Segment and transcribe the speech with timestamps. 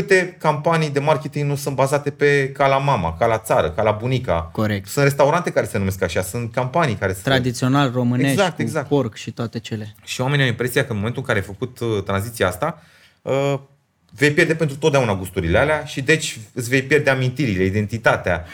[0.00, 3.82] câte campanii de marketing nu sunt bazate pe ca la mama, ca la țară, ca
[3.82, 4.48] la bunica.
[4.52, 4.88] Corect.
[4.88, 7.20] Sunt restaurante care se numesc așa, sunt campanii care se...
[7.24, 8.88] Tradițional românești, Exact, cu exact.
[8.88, 9.94] porc și toate cele.
[10.04, 12.82] Și oamenii au impresia că în momentul în care ai făcut uh, tranziția asta,
[13.22, 13.54] uh,
[14.10, 18.44] vei pierde pentru totdeauna gusturile alea și deci îți vei pierde amintirile, identitatea.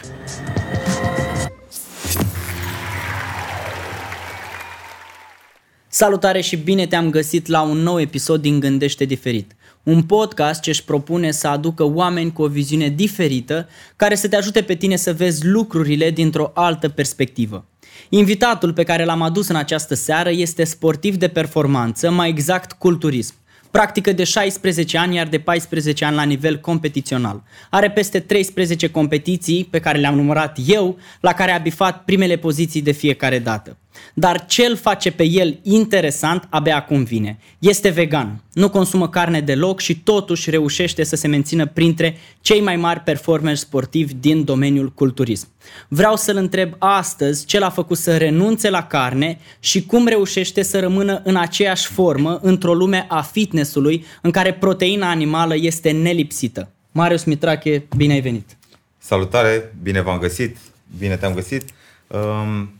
[5.89, 9.53] Salutare și bine te-am găsit la un nou episod din Gândește Diferit.
[9.83, 14.37] Un podcast ce își propune să aducă oameni cu o viziune diferită care să te
[14.37, 17.65] ajute pe tine să vezi lucrurile dintr-o altă perspectivă.
[18.09, 23.35] Invitatul pe care l-am adus în această seară este sportiv de performanță, mai exact culturism.
[23.71, 27.43] Practică de 16 ani, iar de 14 ani la nivel competițional.
[27.71, 32.83] Are peste 13 competiții pe care le-am numărat eu, la care a bifat primele poziții
[32.83, 33.77] de fiecare dată.
[34.15, 37.39] Dar ce îl face pe el interesant abia acum vine.
[37.59, 42.77] Este vegan, nu consumă carne deloc și totuși reușește să se mențină printre cei mai
[42.77, 45.49] mari performeri sportivi din domeniul culturism.
[45.89, 50.81] Vreau să-l întreb astăzi ce l-a făcut să renunțe la carne și cum reușește să
[50.81, 56.71] rămână în aceeași formă într-o lume a fitnessului în care proteina animală este nelipsită.
[56.93, 58.57] Marius Mitrache, bine ai venit!
[58.99, 60.57] Salutare, bine v-am găsit,
[60.99, 61.65] bine te-am găsit.
[62.07, 62.73] Um,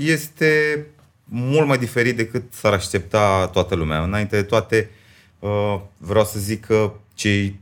[0.00, 0.84] Este
[1.24, 4.02] mult mai diferit decât s-ar aștepta toată lumea.
[4.02, 4.90] Înainte de toate,
[5.38, 7.60] uh, vreau să zic că cei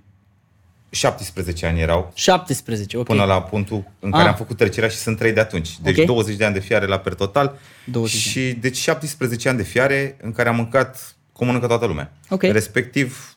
[0.90, 3.04] 17 ani erau 17, ok.
[3.06, 4.28] până la punctul în care Ah.
[4.28, 5.78] am făcut trecerea și sunt 3 de atunci.
[5.80, 6.04] Deci Ok.
[6.06, 9.62] 20 de ani de fiare la per total 20 de și deci 17 ani de
[9.64, 12.12] fiare în care am mâncat cum mănâncă toată lumea.
[12.28, 12.42] Ok.
[12.42, 13.36] Respectiv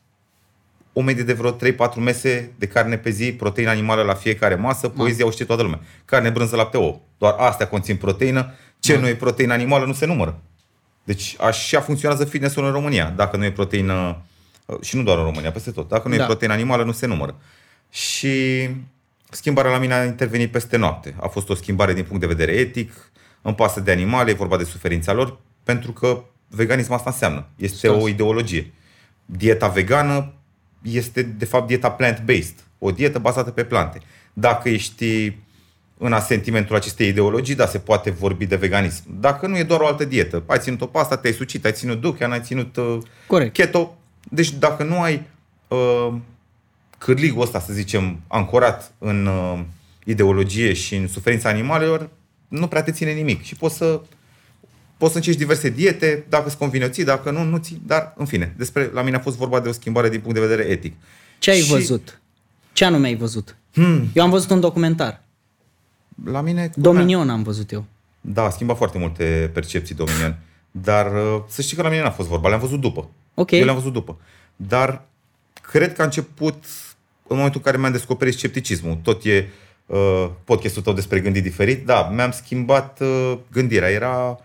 [0.94, 4.90] o medie de vreo 3-4 mese de carne pe zi, proteină animală la fiecare masă,
[4.90, 5.80] poezia o știe toată lumea.
[6.06, 7.00] Carne, brânză, lapte, ouă.
[7.18, 8.54] Doar astea conțin proteină.
[8.94, 10.40] Ce nu e proteină animală nu se numără.
[11.04, 13.14] Deci așa funcționează fitnessul în România.
[13.16, 14.18] Dacă nu e proteină,
[14.82, 15.88] și nu doar în România, peste tot.
[15.88, 16.24] Dacă nu Da.
[16.24, 17.36] e proteină animală, nu se numără.
[17.90, 18.68] Și
[19.30, 21.16] schimbarea la mine a intervenit peste noapte.
[21.20, 24.58] A fost o schimbare din punct de vedere etic, îmi pasă de animale, e vorba
[24.58, 27.46] de suferința lor, pentru că veganismul asta înseamnă.
[27.56, 28.02] Este Stas.
[28.02, 28.74] o ideologie.
[29.26, 30.34] Dieta vegană
[30.82, 32.56] este, de fapt, dieta plant-based.
[32.80, 34.02] O dietă bazată pe plante.
[34.34, 35.34] Dacă ești
[35.98, 39.04] în asentimentul acestei ideologii, da, se poate vorbi de veganism.
[39.20, 40.44] Dacă nu, e doar o altă dietă.
[40.46, 42.98] Ai ținut o pasta, te-ai sucit, ai ținut duchean, ai ținut uh,
[43.28, 43.54] Corect.
[43.54, 43.98] keto.
[44.30, 45.24] Deci dacă nu ai
[45.68, 46.14] uh,
[46.98, 49.60] cârligul ăsta, să zicem, ancorat în uh,
[50.04, 52.10] ideologie și în suferința animalelor,
[52.48, 53.44] nu prea te ține nimic.
[53.44, 54.02] Și poți să
[54.98, 57.82] poți să încerci diverse diete, dacă îți convine o ții, dacă nu, nu ții.
[57.86, 60.46] Dar, în fine, despre, la mine a fost vorba de o schimbare din punct de
[60.46, 60.94] vedere etic.
[61.40, 62.22] Ce ai Și văzut?
[62.74, 63.56] Ce anume ai văzut?
[63.74, 65.24] Hmm, Eu am văzut un documentar.
[66.26, 66.70] La mine...
[66.76, 67.86] Dominion am văzut eu.
[68.22, 70.40] Da, a schimbat foarte multe percepții Dominion.
[70.72, 73.10] Dar uh, să știi că la mine n-a fost vorba, le-am văzut după.
[73.34, 73.52] Ok.
[73.52, 74.18] Eu le-am văzut după.
[74.56, 75.02] Dar
[75.62, 76.64] cred că a început
[77.28, 79.00] în momentul în care mi-am descoperit scepticismul.
[79.04, 79.50] Tot e
[79.86, 81.86] uh, podcastul tău despre gândit diferit.
[81.86, 83.90] Da, mi-am schimbat uh, gândirea.
[83.90, 84.40] Era,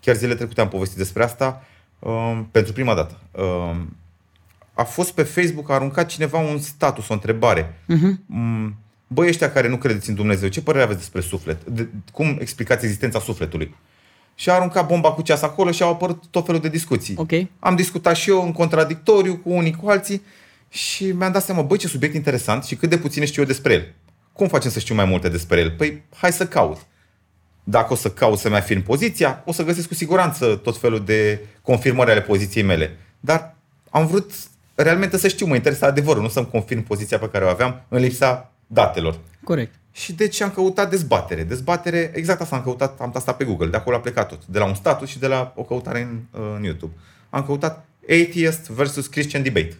[0.00, 1.64] chiar zilele trecute am povestit despre asta,
[1.98, 3.18] uh, pentru prima dată.
[3.30, 3.76] Uh,
[4.74, 7.78] a fost pe Facebook, a aruncat cineva un status, o întrebare.
[7.82, 8.18] Uh-huh.
[9.06, 11.64] Băi, ăștia care nu credeți în Dumnezeu, ce părere aveți despre suflet?
[11.64, 13.74] De, cum explicați existența sufletului?
[14.34, 17.14] Și a aruncat bomba cu ceas acolo și au apărut tot felul de discuții.
[17.16, 17.30] Ok.
[17.58, 20.22] Am discutat și eu în contradictoriu cu unii, cu alții
[20.68, 23.72] și mi-am dat seama, băi, ce subiect interesant și cât de puține știu eu despre
[23.72, 23.94] el.
[24.32, 25.70] Cum facem să știu mai multe despre el?
[25.70, 26.86] Păi, hai să caut.
[27.64, 31.40] Dacă o să caut să-mi afirm poziția, o să găsesc cu siguranță tot felul de
[31.62, 32.98] confirmări ale poziției mele.
[33.20, 33.54] Dar
[33.90, 34.32] am vrut
[34.74, 38.00] realmente să știu, mă interesa adevărul, nu să-mi confirm poziția pe care o aveam în
[38.00, 39.18] lipsa datelor.
[39.44, 39.74] Corect.
[39.92, 41.42] Și deci am căutat dezbatere.
[41.42, 44.46] Dezbatere, exact asta am căutat, am tastat pe Google, de acolo a plecat tot.
[44.46, 46.92] De la un status și de la o căutare în, uh, în YouTube.
[47.30, 49.76] Am căutat Atheist versus Christian Debate.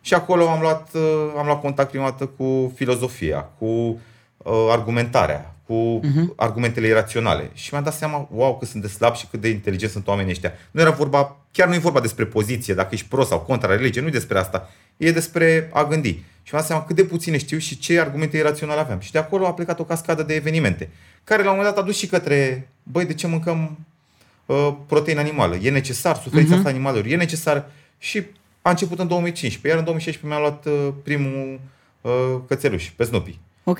[0.00, 4.00] Și acolo am luat, uh, am luat contact prima dată cu filozofia, cu
[4.44, 6.34] uh, argumentarea, cu uh-huh.
[6.36, 7.50] argumentele iraționale.
[7.54, 10.30] Și mi-am dat seama, wow, cât sunt de slab și cât de inteligenți sunt oamenii
[10.30, 10.52] ăștia.
[10.70, 14.00] Nu era vorba, chiar nu e vorba despre poziție, dacă ești pro sau contra religie,
[14.00, 14.70] nu e despre asta.
[14.96, 16.08] E despre a gândi.
[16.42, 19.00] Și mi-am dat seama cât de puține știu și ce argumente iraționale aveam.
[19.00, 20.88] Și de acolo a plecat o cascadă de evenimente,
[21.24, 23.78] care la un moment dat a dus și către, băi, de ce mâncăm
[24.46, 25.56] uh, proteină animală?
[25.56, 26.16] E necesar?
[26.16, 26.56] Suferința uh-huh.
[26.56, 27.70] asta animalelor e necesar?
[27.98, 28.22] Și
[28.62, 31.60] a început în 2015, iar în 2016 mi-am luat uh, primul
[32.00, 33.38] uh, cățeluș pe Snoopy.
[33.64, 33.78] Ok.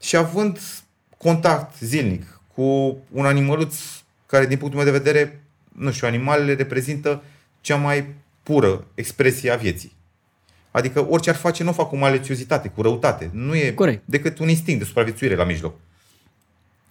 [0.00, 0.60] Și având
[1.18, 3.76] contact zilnic cu un animăluț
[4.26, 7.22] care, din punctul meu de vedere, nu știu, animalele reprezintă
[7.60, 9.96] cea mai pură expresie a vieții.
[10.70, 13.30] Adică orice ar face, nu o fac cu maliciozitate, cu răutate.
[13.32, 14.02] Nu e Corect.
[14.04, 15.74] decât un instinct de supraviețuire la mijloc.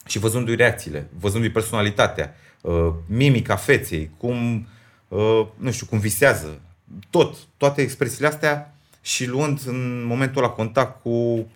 [0.05, 4.67] Și văzându-i reacțiile, văzându-i personalitatea, uh, mimica feței, cum,
[5.07, 6.61] uh, nu știu, cum visează,
[7.09, 11.47] tot, toate expresiile astea și luând în momentul ăla contact cu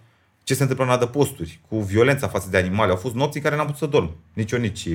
[0.44, 2.92] ce se întâmplă în adăposturi, cu violența față de animale.
[2.92, 4.16] Au fost nopți în care n-am putut să dorm.
[4.34, 4.88] Nici eu, nici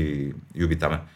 [0.52, 1.08] iubita mea.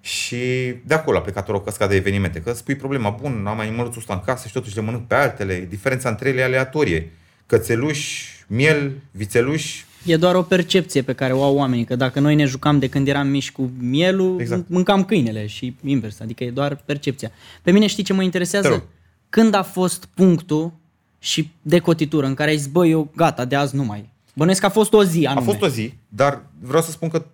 [0.00, 0.36] Și
[0.84, 2.40] de acolo a plecat o cascadă de evenimente.
[2.40, 5.66] Că spui problema, bun, am animăluțul ăsta în casă și totuși le mănânc pe altele.
[5.68, 7.12] Diferența între ele e aleatorie.
[7.46, 12.34] Cățeluși, miel, vițeluși, E doar o percepție pe care o au oamenii, că dacă noi
[12.34, 14.68] ne jucam de când eram mici cu mielul, exact.
[14.68, 17.30] mâncam câinele și invers, adică e doar percepția.
[17.62, 18.86] Pe mine știi ce mă interesează?
[19.28, 20.72] Când a fost punctul
[21.18, 24.10] și de cotitură în care ai zis, bă, eu gata, de azi nu mai.
[24.34, 25.46] Bănuiesc că a fost o zi anume.
[25.46, 27.24] A fost o zi, dar vreau să spun că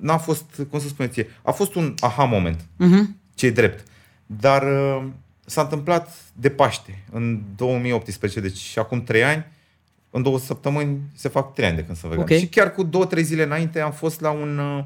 [0.00, 3.04] n-a fost, cum să spuneți, a fost un aha moment, uh-huh.
[3.34, 3.84] ce drept.
[4.26, 5.04] Dar uh,
[5.44, 9.46] s-a întâmplat de Paște, în 2018, deci acum trei ani,
[10.10, 12.22] în două săptămâni se fac trei ani de când să vegan.
[12.22, 12.38] Okay.
[12.38, 14.84] Și chiar cu două, trei zile înainte am fost la un, uh,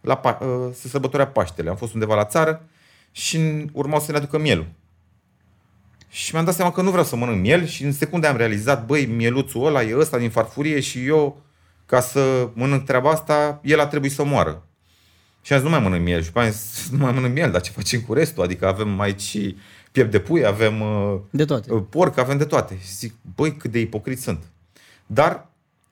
[0.00, 1.70] la, uh, să sărbătorea Paștele.
[1.70, 2.68] Am fost undeva la țară
[3.10, 3.38] și
[3.72, 4.66] urmau să ne aducă mielul.
[6.16, 8.86] Și mi-am dat seama că nu vreau să mănânc miel și în secunde am realizat,
[8.86, 11.42] băi, mieluțul ăla e ăsta din farfurie și eu,
[11.86, 14.66] ca să mănânc treaba asta, el a trebuit să moară.
[15.42, 16.22] Și am zis, nu mai mănânc miel.
[16.22, 18.42] Și am zis, nu mai mănânc miel, dar ce facem cu restul?
[18.42, 19.36] Adică avem aici
[19.92, 21.72] piept de pui, avem uh, de toate.
[21.72, 22.78] porc, avem de toate.
[22.80, 24.44] Și zic, băi, cât de ipocrit sunt.
[25.06, 25.46] Dar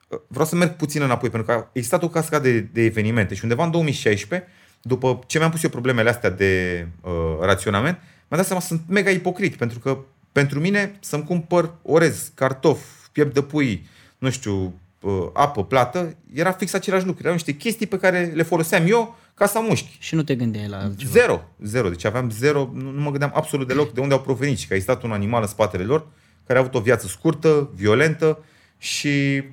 [0.07, 3.35] uh, vreau să merg puțin înapoi, pentru că a existat o cascadă de, de evenimente
[3.35, 4.49] și undeva în 2016,
[4.81, 7.11] după ce mi-am pus eu problemele astea de uh,
[7.41, 9.97] raționament, mi-am dat seama că sunt mega ipocrit, pentru că
[10.35, 12.79] pentru mine să-mi cumpăr orez, cartof,
[13.11, 13.87] piept de pui,
[14.17, 17.21] nu știu, uh, apă, plată, era fix același lucru.
[17.21, 19.97] Erau niște chestii pe care le foloseam eu ca să mușchi.
[19.99, 21.11] Și nu te gândeai la altceva?
[21.11, 21.43] Zero.
[21.63, 21.89] Zero.
[21.89, 24.73] Deci aveam zero, nu, nu mă gândeam absolut deloc de unde au provenit și că
[24.73, 26.07] a existat un animal în spatele lor
[26.45, 28.43] care a avut o viață scurtă, violentă
[28.77, 29.43] și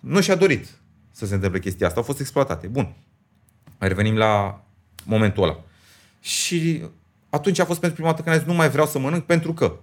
[0.00, 0.66] nu și-a dorit
[1.10, 1.98] să se întâmple chestia asta.
[1.98, 2.66] Au fost exploatate.
[2.66, 2.94] Bun.
[3.78, 4.62] Revenim la
[5.04, 5.60] momentul ăla.
[6.20, 6.82] Și
[7.30, 9.52] atunci a fost pentru prima dată când am zis, nu mai vreau să mănânc pentru
[9.52, 9.78] că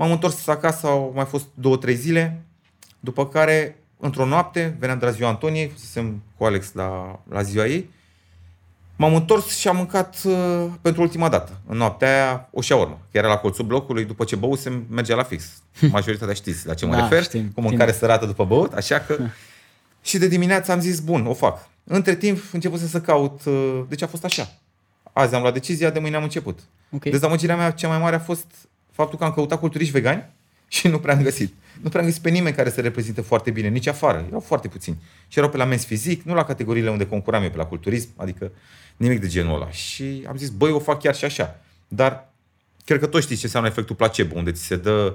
[0.00, 2.42] m-am întors acasă, au mai fost două, trei zile,
[3.00, 7.66] după care, într-o noapte, veneam de la ziua Antoniei, fusesem cu Alex la, la ziua
[7.66, 7.90] ei,
[8.96, 12.98] M-am întors și am mâncat uh, pentru ultima dată, în noaptea aia, o șaurmă.
[13.10, 15.62] Era la colțul blocului, după ce băusem, mergea la fix.
[15.90, 18.00] Majoritatea știți la ce mă da, refer, știm, cu mâncare știm.
[18.00, 19.18] sărată după băut, așa că...
[20.08, 21.68] și de dimineață am zis, bun, o fac.
[21.84, 24.52] Între timp, început să caut, uh, deci a fost așa.
[25.12, 26.58] Azi am luat decizia, de mâine am început.
[26.90, 27.12] Okay.
[27.12, 28.46] Dezamăgirea mea cea mai mare a fost
[29.00, 30.24] faptul că am căutat culturiști vegani
[30.76, 31.54] și nu prea am găsit.
[31.82, 34.24] Nu prea am găsit pe nimeni care să reprezinte foarte bine, nici afară.
[34.28, 34.96] Erau foarte puțini.
[35.28, 38.08] Și erau pe la mens fizic, nu la categoriile unde concuram eu, pe la culturism,
[38.16, 38.50] adică
[38.96, 39.70] nimic de genul ăla.
[39.70, 41.60] Și am zis, băi, o fac chiar și așa.
[41.88, 42.28] Dar
[42.84, 45.14] cred că toți știți ce înseamnă efectul placebo, unde ți se dă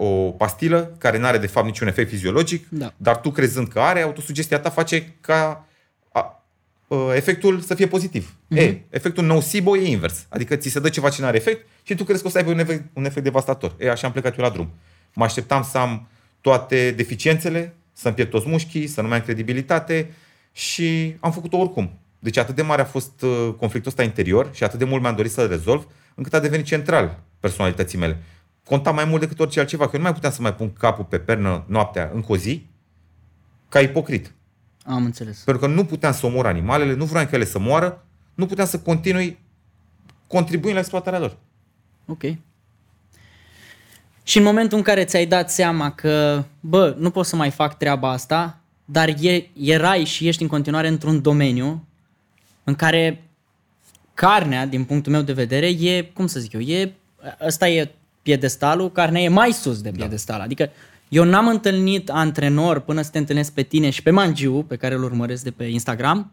[0.00, 2.92] o pastilă care nu are de fapt niciun efect fiziologic, da.
[2.96, 5.66] dar tu crezând că are, autosugestia ta face ca
[6.12, 6.44] a,
[6.88, 8.34] a, efectul să fie pozitiv.
[8.34, 8.58] Mm-hmm.
[8.58, 10.26] E, efectul nocebo e invers.
[10.28, 12.38] Adică ți se dă ceva ce nu are efect și tu crezi că o să
[12.38, 13.74] aibă un efect, un efect devastator.
[13.78, 14.70] E, așa am plecat eu la drum.
[15.14, 16.08] Mă așteptam să am
[16.40, 20.10] toate deficiențele, să-mi pierd toți mușchii, să nu mai am credibilitate
[20.52, 21.90] și am făcut-o oricum.
[22.18, 25.14] Deci atât de mare a fost uh, conflictul ăsta interior și atât de mult mi-am
[25.14, 28.22] dorit să-l rezolv, încât a devenit central personalității mele.
[28.64, 31.04] Conta mai mult decât orice altceva, că eu nu mai puteam să mai pun capul
[31.04, 32.66] pe pernă noaptea în zi,
[33.68, 34.34] ca ipocrit.
[34.84, 35.38] Am înțeles.
[35.38, 38.04] Pentru că nu puteam să omor animalele, nu vreau ca ele să moară,
[38.34, 39.38] nu puteam să continui
[40.26, 41.36] contribuind la exploatarea lor.
[42.08, 42.22] Ok.
[44.22, 47.78] Și în momentul în care ți-ai dat seama că, bă, nu pot să mai fac
[47.78, 51.86] treaba asta, dar e, erai și ești în continuare într-un domeniu
[52.64, 53.24] în care
[54.14, 56.94] carnea, din punctul meu de vedere, e, cum să zic eu, e,
[57.46, 59.96] ăsta e piedestalul, carnea e mai sus de da.
[59.96, 60.38] piedestal.
[60.38, 60.44] Da.
[60.44, 60.70] Adică
[61.08, 64.94] eu n-am întâlnit antrenor până să te întâlnesc pe tine și pe Mangiu, pe care
[64.94, 66.32] îl urmăresc de pe Instagram,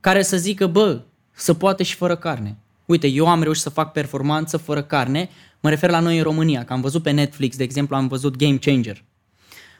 [0.00, 1.00] care să zică, bă,
[1.32, 2.56] să poate și fără carne.
[2.90, 5.28] Uite, eu am reușit să fac performanță fără carne,
[5.60, 8.36] mă refer la noi în România, că am văzut pe Netflix, de exemplu, am văzut
[8.36, 9.04] Game Changer.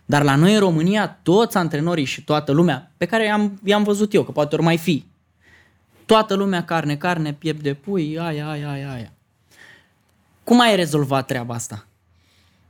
[0.04, 4.14] Dar la noi în România, toți antrenorii și toată lumea, pe care i-am, i-am văzut
[4.14, 5.04] eu, că poate ori mai fi,
[6.06, 9.12] Toată lumea carne, carne, piept de pui, aia, aia, aia, aia.
[10.44, 11.86] Cum ai rezolvat treaba asta?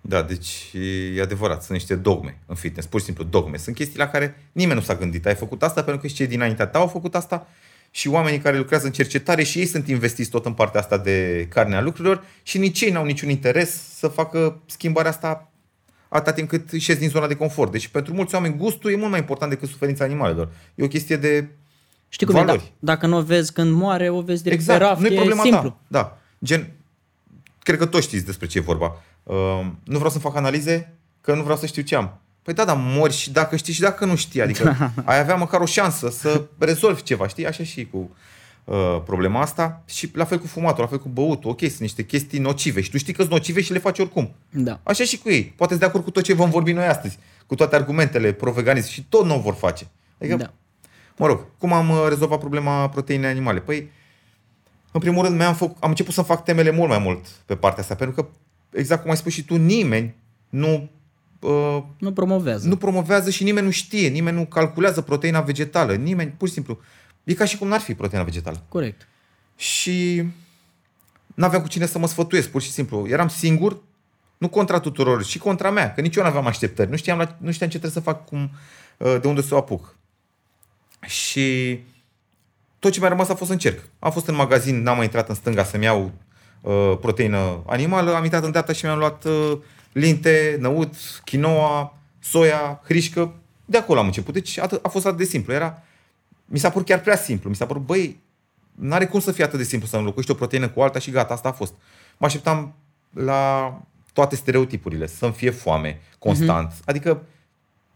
[0.00, 0.70] Da, deci
[1.16, 3.56] e adevărat, sunt niște dogme în fitness, pur și simplu dogme.
[3.56, 5.26] Sunt chestii la care nimeni nu s-a gândit.
[5.26, 7.46] Ai făcut asta pentru că și cei dinaintea ta au făcut asta
[7.90, 11.46] și oamenii care lucrează în cercetare și ei sunt investiți tot în partea asta de
[11.50, 15.50] carne a lucrurilor și nici ei n-au niciun interes să facă schimbarea asta
[16.08, 17.72] atât timp cât ieși din zona de confort.
[17.72, 20.48] Deci pentru mulți oameni gustul e mult mai important decât suferința animalelor.
[20.74, 21.48] E o chestie de
[22.08, 22.58] Știi cum valori.
[22.58, 22.72] e?
[22.78, 24.78] Da, dacă nu o vezi când moare, o vezi direct exact.
[24.78, 25.68] pe raft, nu-i problema simplu.
[25.68, 25.78] Ta.
[25.88, 26.18] Da.
[26.44, 26.70] Gen,
[27.58, 29.02] cred că toți știți despre ce e vorba.
[29.22, 29.36] Uh,
[29.84, 32.20] nu vreau să fac analize, că nu vreau să știu ce am.
[32.54, 34.42] Păi da, dar mori și dacă știi și dacă nu știi.
[34.42, 37.46] Adică ai avea măcar o șansă să rezolvi ceva, știi?
[37.46, 38.10] Așa și cu...
[38.64, 41.50] uh, problema asta și la fel cu fumatul, la fel cu băutul.
[41.50, 44.34] Ok, sunt niște chestii nocive și tu știi că sunt nocive și le faci oricum.
[44.50, 44.80] Da.
[44.82, 45.52] Așa și cu ei.
[45.56, 49.04] Poate de acord cu tot ce vom vorbi noi astăzi, cu toate argumentele pro-veganism și
[49.08, 49.86] tot nu o vor face.
[50.20, 50.52] Adică, Da.
[51.16, 53.60] mă rog, cum am uh, rezolvat problema proteinei animale?
[53.60, 53.90] Păi,
[54.92, 57.82] în primul rând, mi-am făc, am început să fac temele mult mai mult pe partea
[57.82, 58.28] asta, pentru că,
[58.78, 60.14] exact cum ai spus și tu, nimeni
[60.48, 60.90] nu,
[61.40, 62.68] uh, Nu promovează.
[62.68, 66.78] nu promovează și nimeni nu știe, nimeni nu calculează proteina vegetală, nimeni, pur și simplu,
[67.24, 68.64] e ca și cum n-ar fi proteina vegetală.
[68.68, 69.08] Corect.
[69.56, 70.24] Și
[71.34, 73.06] n-aveam cu cine să mă sfătuiesc, pur și simplu.
[73.08, 73.80] Eram singur,
[74.38, 76.90] nu contra tuturor, și contra mea, că nici eu n-aveam așteptări.
[76.90, 78.50] Nu știam, la, nu știam ce trebuie să fac, cum,
[78.96, 79.96] uh, de unde să o apuc.
[81.06, 81.78] Și
[82.78, 83.84] tot ce mi-a rămas a fost să încerc.
[83.98, 86.12] Am fost în magazin, n-am mai intrat în stânga să-mi iau
[86.60, 89.58] uh, proteină animală, am intrat în dreapta și mi-am luat uh,
[89.92, 90.94] linte, năut,
[91.24, 93.34] quinoa, soia, hrișcă.
[93.64, 94.34] De acolo am început.
[94.34, 95.52] Deci atât, a fost atât de simplu.
[95.52, 95.82] Era,
[96.44, 97.48] mi s-a părut chiar prea simplu.
[97.48, 98.20] Mi s-a părut, băi,
[98.74, 101.34] n-are cum să fie atât de simplu să înlocuiești o proteină cu alta și gata,
[101.34, 101.74] asta a fost.
[102.16, 102.74] Mă așteptam
[103.10, 103.74] la
[104.12, 106.72] toate stereotipurile, să-mi fie foame constant.
[106.72, 106.84] Uh-huh.
[106.84, 107.22] Adică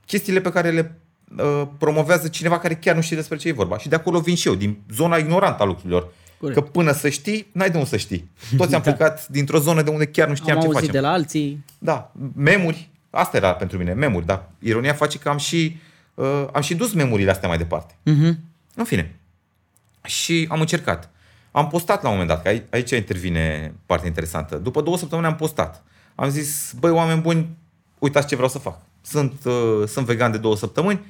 [0.06, 1.00] chestiile pe care le
[1.38, 3.78] uh, promovează cineva care chiar nu știe despre ce e vorba.
[3.78, 6.12] Și de acolo vin și eu, din zona ignorantă a lucrurilor.
[6.44, 6.60] Corect.
[6.64, 8.30] Că până să știi, n-ai de unde să știi.
[8.56, 8.90] Toți am Da.
[8.90, 11.00] plecat dintr-o zonă de unde chiar nu știam Am ce auzit facem.
[11.00, 11.64] de la alții.
[11.78, 15.76] Da, memuri, asta era pentru mine, memuri, dar ironia face că am și,
[16.14, 17.94] uh, am și dus memurile astea mai departe.
[18.02, 18.38] Mhm.
[18.74, 19.16] În fine.
[20.04, 21.10] Și am încercat.
[21.50, 24.56] Am postat la un moment dat, că aici, aici intervine partea interesantă.
[24.56, 25.82] După două săptămâni am postat.
[26.14, 27.48] Am zis, băi, oameni buni,
[27.98, 28.80] uitați ce vreau să fac.
[29.02, 31.00] Sunt, uh, sunt vegan de două săptămâni.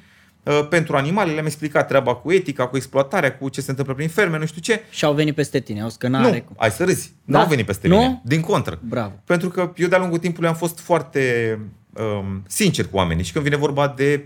[0.45, 4.07] Uh, pentru animale le-am explicat treaba cu etica, cu exploatarea, cu ce se întâmplă prin
[4.09, 4.81] ferme, nu știu ce.
[4.89, 6.55] Și au venit peste tine, au zis că n-are nu, cum.
[6.59, 7.13] ai să râzi.
[7.23, 7.37] Da?
[7.37, 7.97] Nu au venit peste Nu?
[7.97, 8.21] mine.
[8.23, 8.79] Din contră.
[8.83, 9.13] Bravo.
[9.25, 11.59] Pentru că eu de-a lungul timpului am fost foarte
[11.93, 14.25] um, sincer cu oamenii și când vine vorba de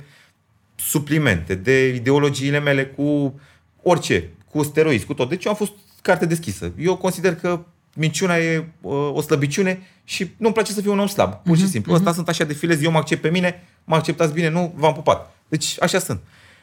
[0.76, 3.40] suplimente, de ideologiile mele cu
[3.84, 5.30] orice, cu steroizi, cu tot.
[5.30, 5.72] Deci eu am fost
[6.02, 6.72] carte deschisă.
[6.78, 7.60] Eu consider că
[7.96, 11.68] minciuna e uh, o slăbiciune și nu-mi place să fiu un om slab, pur și
[11.68, 11.94] simplu.
[11.94, 14.94] Ăsta sunt așa de filez, eu mă accept pe mine, mă acceptați bine, nu, v-am
[14.94, 15.34] pupat.
[15.50, 16.22] Deci așa sunt.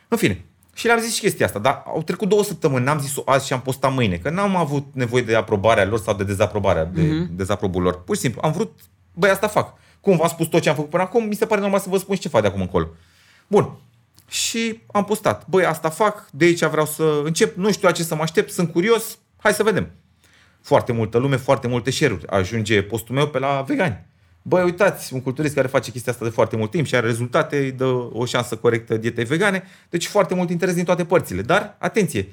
[0.08, 3.22] În fine, și le-am zis și chestia asta, dar au trecut două săptămâni, n-am zis-o
[3.24, 6.84] azi și am postat mâine, că n-am avut nevoie de aprobarea lor sau de dezaprobarea,
[6.84, 8.04] de dezaprobul lor.
[8.04, 8.80] Pur și simplu, am vrut,
[9.12, 9.74] băi, asta fac.
[10.00, 11.96] Cum v-am spus tot ce am făcut până acum, mi se pare normal să vă
[11.96, 12.88] spun și ce fac de acum încolo.
[13.46, 13.78] Bun.
[14.28, 15.46] Și am postat.
[15.48, 18.52] Băi, asta fac, de aici vreau să încep, nu știu la ce să mă aștept,
[18.52, 19.90] sunt curios, hai să vedem.
[20.60, 22.26] Foarte multă lume, foarte multe share-uri.
[22.26, 24.05] Ajunge postul meu pe la vegani.
[24.48, 27.58] Băi, uitați, un culturist care face chestia asta de foarte mult timp și are rezultate,
[27.58, 29.62] îi dă o șansă corectă dietei vegane.
[29.90, 31.42] Deci foarte mult interes din toate părțile.
[31.42, 32.28] Dar, atenție,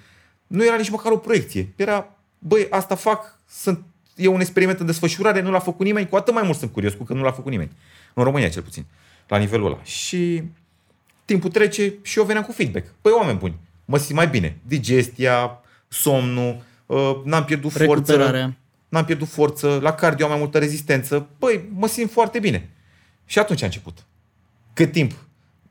[0.47, 1.73] nu era nici măcar o proiecție.
[1.75, 3.83] Era, băi, asta fac, sunt,
[4.15, 6.93] e un experiment în desfășurare, nu l-a făcut nimeni, cu atât mai mult sunt curios
[6.93, 7.71] cu că nu l-a făcut nimeni.
[8.13, 8.85] În România, cel puțin,
[9.27, 9.83] la nivelul ăla.
[9.83, 10.43] Și
[11.25, 12.93] timpul trece și eu veneam cu feedback.
[13.01, 14.57] Păi, oameni buni, mă simt mai bine.
[14.67, 18.57] Digestia, somnul, uh, n-am pierdut forță, Recuperarea.
[18.93, 21.27] N-am pierdut forță, la cardio am mai multă rezistență.
[21.37, 22.69] Păi, mă simt foarte bine.
[23.25, 23.97] Și atunci a început.
[24.73, 25.11] Cât timp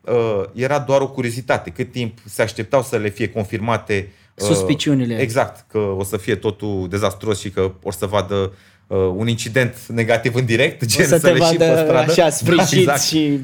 [0.01, 5.19] uh, era doar o curiozitate, cât timp se așteptau să le fie confirmate uh, Suspiciunile.
[5.19, 8.53] Exact, că o să fie totul dezastruos și că o să vadă
[8.87, 12.11] uh, un incident negativ în direct, gen O să te le și pe vadă stradă.
[12.11, 13.01] așa sfârșit exact.
[13.01, 13.39] și...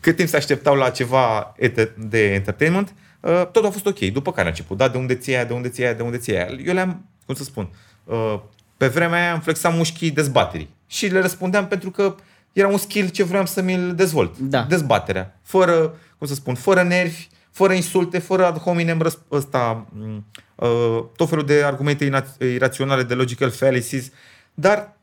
[0.00, 3.98] Cât timp se așteptau la ceva ete- de entertainment, uh, tot a fost ok.
[3.98, 6.16] După care a început, da, de unde ți aia, de unde ți aia, de unde
[6.16, 6.48] ți aia.
[6.64, 7.68] Eu le-am, cum să spun,
[8.04, 8.40] uh,
[8.84, 10.68] pe vremea aia am flexat mușchii dezbaterii.
[10.86, 12.14] Și le răspundeam pentru că
[12.52, 14.38] era un skill ce vreau să mi-l dezvolt.
[14.38, 14.62] Da.
[14.62, 15.38] Dezbaterea.
[15.42, 20.24] Fără, cum să spun, fără nervi, fără insulte, fără ad hominem răsp- ăsta, m,
[20.54, 24.10] uh, tot felul de argumente ina- iraționale, de logical fallacies,
[24.54, 24.96] dar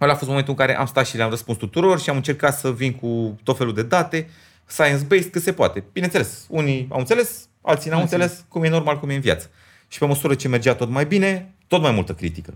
[0.00, 2.58] Ăla a fost momentul în care am stat și le-am răspuns tuturor și am încercat
[2.58, 4.28] să vin cu tot felul de date,
[4.66, 5.84] science-based, cât se poate.
[5.92, 8.16] Bineînțeles, unii au înțeles, alții n-au Alții.
[8.16, 9.50] înțeles, cum e normal, cum e în viață.
[9.88, 12.54] Și pe măsură ce mergea tot mai bine, tot mai multă critică.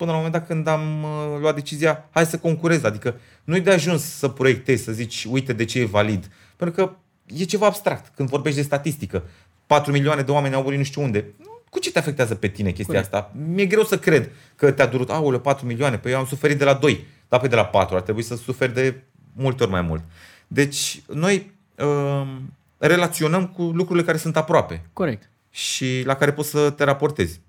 [0.00, 3.14] Până la un moment dat când am uh, luat decizia, hai să concurez, adică
[3.44, 6.30] nu-i de ajuns să proiectezi, să zici, uite de ce e valid.
[6.56, 6.92] Pentru că
[7.26, 9.22] e ceva abstract când vorbești de statistică.
[9.66, 11.34] 4 milioane de oameni au murit nu știu unde.
[11.70, 13.14] Cu ce te afectează pe tine chestia Corect.
[13.14, 13.32] asta?
[13.46, 16.64] Mi-e greu să cred că te-a durut, aule, 4 milioane, păi eu am suferit de
[16.64, 19.02] la 2, dar pe de la 4 ar trebui să suferi de
[19.32, 20.02] multe ori mai mult.
[20.46, 25.30] Deci, noi um, relaționăm cu lucrurile care sunt aproape Corect.
[25.50, 27.40] și la care poți să te raportezi.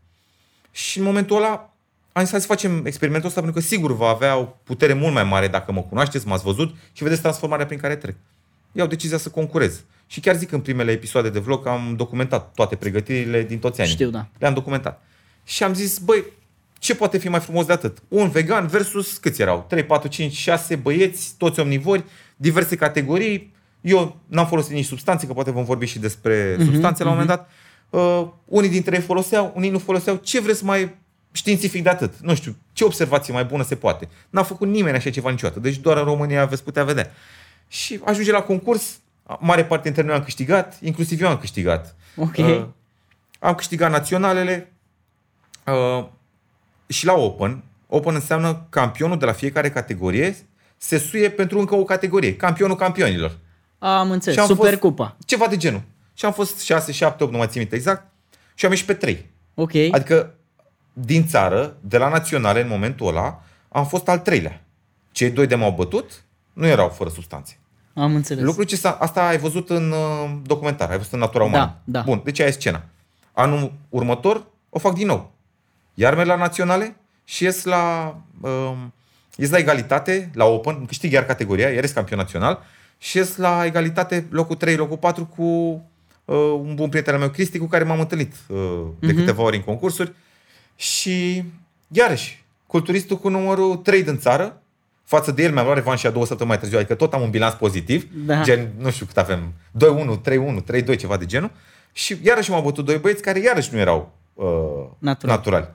[0.72, 1.71] Și în momentul ăla
[2.14, 5.14] am zis hai să facem experimentul ăsta pentru că sigur va avea o putere mult
[5.14, 8.16] mai mare dacă mă cunoașteți, m-ați văzut și vedeți transformarea prin care trec.
[8.72, 9.84] Iau decizia să concurez.
[10.08, 13.82] Și chiar zic că în primele episoade de vlog am documentat toate pregătirile din toți
[13.82, 13.94] anii.
[13.94, 14.28] Știu, da.
[14.38, 15.04] Le-am documentat.
[15.44, 16.24] Și am zis, băi,
[16.80, 17.98] ce poate fi mai frumos de atât?
[18.08, 19.66] Un vegan versus câți erau?
[19.70, 22.04] 3, 4, 5, 6 băieți, toți omnivori,
[22.36, 23.54] diverse categorii.
[23.82, 27.16] Eu n-am folosit nici substanțe, că poate vom vorbi și despre Mhm, substanțe la un
[27.18, 27.50] moment dat.
[27.90, 30.16] Uh, unii dintre ei foloseau, unii nu foloseau.
[30.16, 30.96] Ce vreți mai
[31.32, 32.14] științific de atât?
[32.20, 34.10] Nu știu, ce observație mai bună se poate?
[34.30, 35.60] N-a făcut nimeni așa ceva niciodată.
[35.60, 37.12] Deci doar în România veți putea vedea.
[37.68, 39.00] Și ajunge la concurs,
[39.40, 41.96] mare parte dintre noi am câștigat, inclusiv eu am câștigat.
[42.16, 42.38] Ok.
[42.38, 42.66] Uh,
[43.40, 44.72] am câștigat naționalele
[45.66, 46.06] uh,
[46.88, 47.64] și la Open.
[47.88, 50.36] Open înseamnă campionul de la fiecare categorie
[50.78, 52.36] se suie pentru încă o categorie.
[52.36, 53.38] Campionul campionilor.
[53.80, 54.36] Am înțeles.
[54.36, 55.18] Și am Super fost- cupa.
[55.26, 55.82] Ceva de genul.
[56.14, 58.06] Și am fost 6, 7, 8, nu mai țin minte exact.
[58.54, 59.30] Și am ieșit pe 3.
[59.54, 59.72] Ok.
[59.92, 60.34] Adică
[60.94, 64.62] din țară, de la naționale în momentul ăla, am fost al treilea.
[65.12, 67.58] Cei doi de m-au bătut nu erau fără substanțe.
[67.94, 68.44] Am înțeles.
[68.44, 71.66] Lucrul ce s-a, asta ai văzut în uh, documentar, ai văzut în Natura Umană.
[71.84, 72.02] Da, da.
[72.06, 72.84] Bun, deci aia e scena.
[73.32, 75.32] Anul următor o fac din nou.
[75.94, 78.74] Iar merg la naționale și ies la, uh,
[79.36, 82.60] ies la egalitate, la Open, câștig iar categoria, iar ies campion național
[82.98, 85.44] și ies la egalitate locul 3, locul 4 cu
[86.26, 88.58] uh, un bun prieten al meu, Cristi, cu care m-am întâlnit uh,
[89.00, 89.16] de Mhm.
[89.16, 90.14] câteva ori în concursuri
[90.76, 91.44] și
[91.88, 94.62] iarăși, culturistul cu numărul 3 din țară,
[95.04, 97.54] față de el mi-am luat revanșa două săptămâni mai târziu, adică tot am un bilanț
[97.54, 98.42] pozitiv, Da.
[98.42, 101.52] gen, nu știu cât avem, 2-1, 3-1, 3-2, ceva de genul,
[101.92, 104.46] și iarăși m-au bătut doi băieți care iarăși nu erau uh,
[104.98, 105.36] Natural.
[105.36, 105.68] naturali.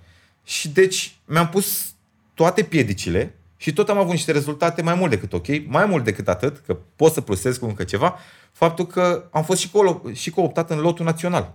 [0.44, 1.94] Și deci mi-am pus
[2.34, 6.28] toate piedicile și tot am avut niște rezultate mai mult decât ok, mai mult decât
[6.28, 8.18] atât, că pot să plusez cu încă ceva,
[8.52, 11.54] faptul că am fost și, colo, și cooptat în lotul național.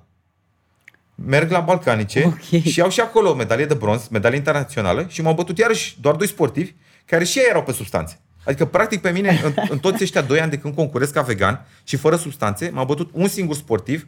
[1.25, 2.61] Merg la Balcanice Ok.
[2.63, 6.15] și iau și acolo o medalie de bronz, medalie internațională și m-au bătut iarăși doar
[6.15, 6.73] doi sportivi
[7.05, 8.19] care și ei erau pe substanțe.
[8.45, 11.65] Adică, practic, pe mine, în, în toți ăștia doi ani de când concurez ca vegan
[11.83, 14.07] și fără substanțe, m-a bătut un singur sportiv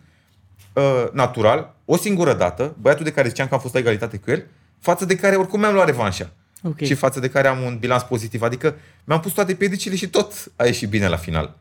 [0.73, 4.31] uh, natural, o singură dată, băiatul de care ziceam că am fost la egalitate cu
[4.31, 4.45] el,
[4.79, 6.29] față de care oricum mi-am luat revanșa.
[6.63, 6.81] Ok.
[6.81, 8.41] Și față de care am un bilanț pozitiv.
[8.41, 11.57] Adică mi-am pus toate piedicile și tot a ieșit bine la final.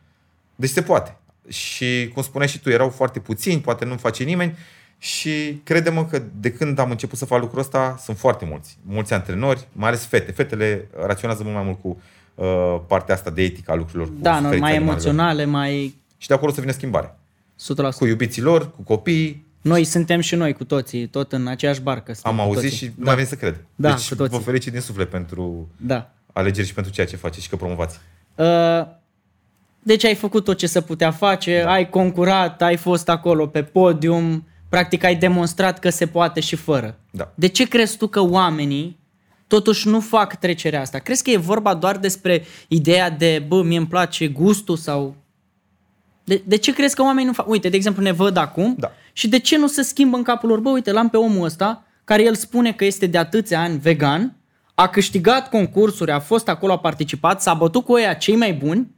[0.55, 1.17] Deci se poate.
[1.49, 4.57] Și cum spuneai și tu, erau foarte puțini, poate nu face nimeni
[5.05, 8.79] și crede-mă că de când am început să fac lucrul ăsta, sunt foarte mulți.
[8.87, 10.33] Mulți antrenori, mai ales fete.
[10.33, 12.01] Fetele raționează mult mai mult cu
[12.35, 14.07] uh, partea asta de etică a lucrurilor.
[14.07, 15.05] cu Da, nu, suferința mai animalelor.
[15.09, 17.15] emoționale, mai Și de acolo să vină schimbare.
[17.95, 17.97] 100%.
[17.99, 22.13] Cu iubiții lor, cu copii, Noi suntem și noi cu toții, tot în aceeași barcă.
[22.13, 22.77] suntem am cu auzit toții.
[22.87, 23.65] și nu mai vine să cred.
[23.75, 24.37] Da, deci cu toții.
[24.39, 26.11] vă felicit din suflet pentru Da.
[26.33, 27.99] alegeri și pentru ceea ce faceți și că promovați.
[28.35, 28.47] Uh,
[29.85, 31.73] Deci ai făcut tot ce se putea face, da.
[31.73, 36.99] ai concurat, ai fost acolo pe podium, practic ai demonstrat că se poate și fără.
[37.11, 37.33] Da.
[37.35, 38.99] De ce crezi tu că oamenii
[39.47, 40.99] totuși nu fac trecerea asta?
[40.99, 45.17] Crezi că e vorba doar despre ideea de, bă, mie îmi place gustul sau...
[46.25, 47.49] De, de ce crezi că oamenii nu fac?
[47.49, 48.93] Uite, de exemplu, ne văd acum Da.
[49.13, 50.59] și de ce nu se schimbă în capul lor?
[50.61, 54.37] Bă, uite, l-am pe omul ăsta care el spune că este de atâția ani vegan,
[54.75, 58.91] a câștigat concursuri, a fost acolo, a participat, s-a bătut cu ăia cei mai buni,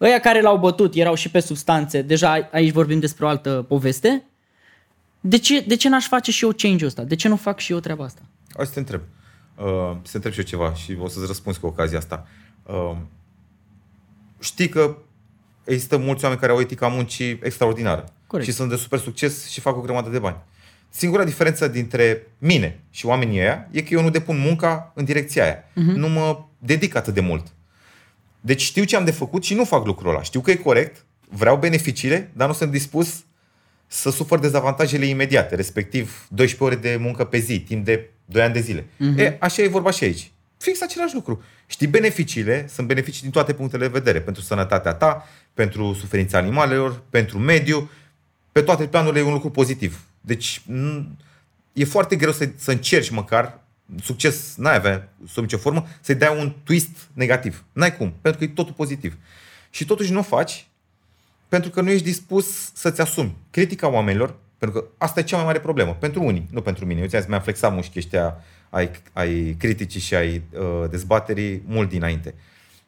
[0.00, 4.27] ăia care l-au bătut erau și pe substanțe, deja aici vorbim despre o altă poveste.
[5.20, 7.02] De ce, de ce n-aș face și eu change-ul ăsta?
[7.02, 8.20] De ce nu fac și eu treaba asta?
[8.56, 9.00] Hai să te întreb.
[9.56, 12.26] Uh, să te întreb și eu ceva și o să-ți răspunzi cu ocazia asta.
[12.62, 12.96] Uh,
[14.40, 14.96] știi că
[15.64, 18.48] există mulți oameni care au etica muncii extraordinară Corect.
[18.48, 20.36] și sunt de super succes și fac o grămadă de bani.
[20.88, 25.42] Singura diferență dintre mine și oamenii ăia e că eu nu depun munca în direcția
[25.44, 25.62] aia.
[25.62, 25.94] Uh-huh.
[25.94, 27.46] Nu mă dedic atât de mult.
[28.40, 30.22] Deci știu ce am de făcut și nu fac lucrul ăla.
[30.22, 33.24] Știu că e corect, vreau beneficiile, dar nu sunt dispus
[33.90, 38.52] să sufăr dezavantajele imediate, respectiv 12 ore de muncă pe zi, timp de 2 ani
[38.52, 38.80] de zile.
[38.82, 39.18] Uh-huh.
[39.18, 40.30] E, așa e vorba și aici.
[40.58, 41.42] Fix același lucru.
[41.66, 47.02] Știi beneficiile, sunt beneficii din toate punctele de vedere, pentru sănătatea ta, pentru suferința animalelor,
[47.10, 47.90] pentru mediu,
[48.52, 50.00] pe toate planurile e un lucru pozitiv.
[50.20, 51.04] Deci n-
[51.72, 53.60] e foarte greu să, să încerci măcar,
[54.02, 57.64] succes n-ai avea sub nicio formă, să-i dai un twist negativ.
[57.72, 59.16] N-ai cum, pentru că e totul pozitiv.
[59.70, 60.66] Și totuși nu o faci
[61.48, 65.44] pentru că nu ești dispus să-ți asumi critica oamenilor, pentru că asta e cea mai
[65.44, 65.96] mare problemă.
[66.00, 67.00] Pentru unii, nu pentru mine.
[67.00, 71.88] Eu ți-am zis, mi-am flexat mușchii ăștia ai, ai criticii și ai uh, dezbaterii mult
[71.88, 72.34] dinainte.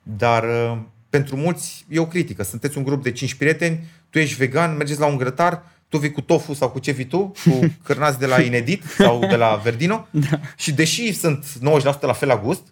[0.02, 0.78] Dar uh,
[1.10, 2.42] pentru mulți e o critică.
[2.42, 6.12] Sunteți un grup de cinci prieteni, tu ești vegan, mergeți la un grătar, tu vii
[6.12, 9.60] cu tofu sau cu ce vii tu, cu cârnați de la Inedit sau de la
[9.62, 10.40] Verdino da.
[10.56, 12.62] și deși sunt 90% la fel la gust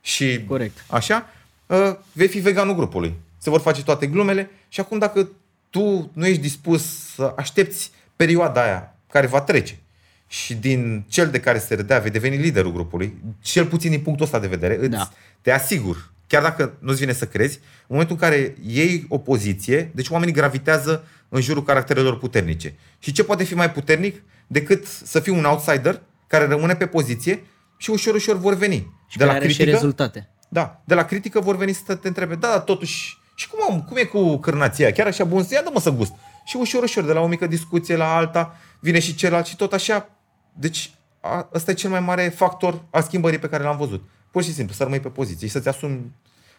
[0.00, 0.84] și Corect.
[0.86, 1.28] așa,
[1.66, 3.14] uh, vei fi veganul grupului.
[3.42, 5.28] Se vor face toate glumele și acum dacă
[5.70, 9.78] tu nu ești dispus să aștepți perioada aia care va trece
[10.26, 14.24] și din cel de care se râdea vei deveni liderul grupului, cel puțin din punctul
[14.24, 15.10] ăsta de vedere, îți, Da.
[15.40, 19.90] te asigur, chiar dacă nu-ți vine să crezi, în momentul în care iei o poziție,
[19.94, 22.74] deci oamenii gravitează în jurul caracterelor puternice.
[22.98, 27.42] Și ce poate fi mai puternic decât să fii un outsider care rămâne pe poziție
[27.76, 28.92] și ușor, ușor vor veni.
[29.08, 30.28] Și de care are și rezultate.
[30.48, 33.82] Da, de la critică vor veni să te întrebe, da, dar totuși, și cum, am,
[33.82, 34.92] cum e cu cârnația?
[34.92, 36.12] Chiar așa bun să ia, dă-mă să gust.
[36.44, 39.72] Și ușor, ușor, de la o mică discuție la alta, vine și celălalt și tot
[39.72, 40.08] așa.
[40.52, 44.08] Deci a, ăsta e cel mai mare factor al schimbării pe care l-am văzut.
[44.30, 46.12] Pur și simplu, să rămâi pe poziție și să-ți asumi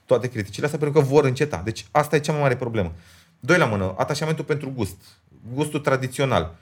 [0.05, 1.61] toate criticile astea pentru că vor înceta.
[1.63, 2.93] Deci asta e cea mai mare problemă.
[3.39, 4.97] Doi la mână, atașamentul pentru gust.
[5.53, 6.55] Gustul tradițional.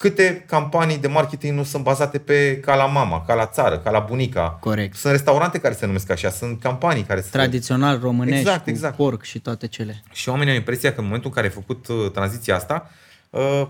[0.00, 3.90] Câte campanii de marketing nu sunt bazate pe ca la mama, ca la țară, ca
[3.90, 4.58] la bunica?
[4.60, 4.96] Corect.
[4.96, 7.28] Sunt restaurante care se numesc așa, sunt campanii care se...
[7.30, 8.96] Tradițional românești, Exact, cu exact.
[8.96, 10.02] porc și toate cele.
[10.12, 12.90] Și oamenii au impresia că în momentul în care ai făcut uh, tranziția asta,
[13.30, 13.66] uh,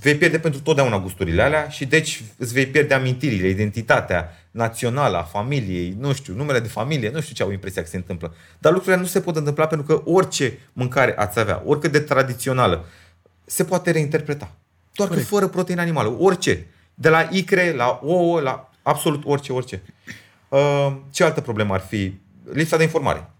[0.00, 5.22] vei pierde pentru totdeauna gusturile alea și deci îți vei pierde amintirile, identitatea națională a
[5.22, 8.34] familiei, nu știu, numele de familie, nu știu ce au impresia că se întâmplă.
[8.58, 12.84] Dar lucrurile nu se pot întâmpla pentru că orice mâncare ați avea, oricât de tradițională,
[13.44, 14.50] se poate reinterpreta.
[14.96, 15.28] Doar Corect.
[15.28, 16.66] că fără proteine animală, orice.
[16.94, 19.82] De la icre, la ouă, la absolut orice, orice.
[20.48, 22.12] Uh, ce altă problemă ar fi?
[22.52, 23.30] Lipsa de informare.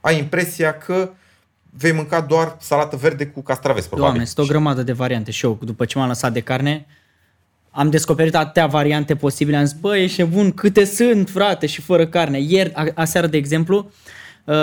[0.00, 1.10] Ai impresia că
[1.70, 4.10] vei mânca doar salată verde cu castraveți, probabil.
[4.12, 6.86] Doamne, sunt o grămadă de variante și eu, după ce m-am lăsat de carne,
[7.70, 9.56] am descoperit atâtea variante posibile.
[9.56, 12.38] Am zis, bă, ești nebun, câte sunt, frate, și fără carne.
[12.40, 13.90] Ieri, a- aseară, de exemplu,
[14.44, 14.54] uh,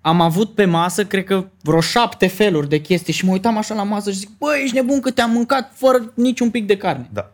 [0.00, 3.74] am avut pe masă, cred că vreo șapte feluri de chestii și mă uitam așa
[3.74, 7.08] la masă și zic, bă, ești nebun că te-am mâncat fără niciun pic de carne.
[7.12, 7.32] Da.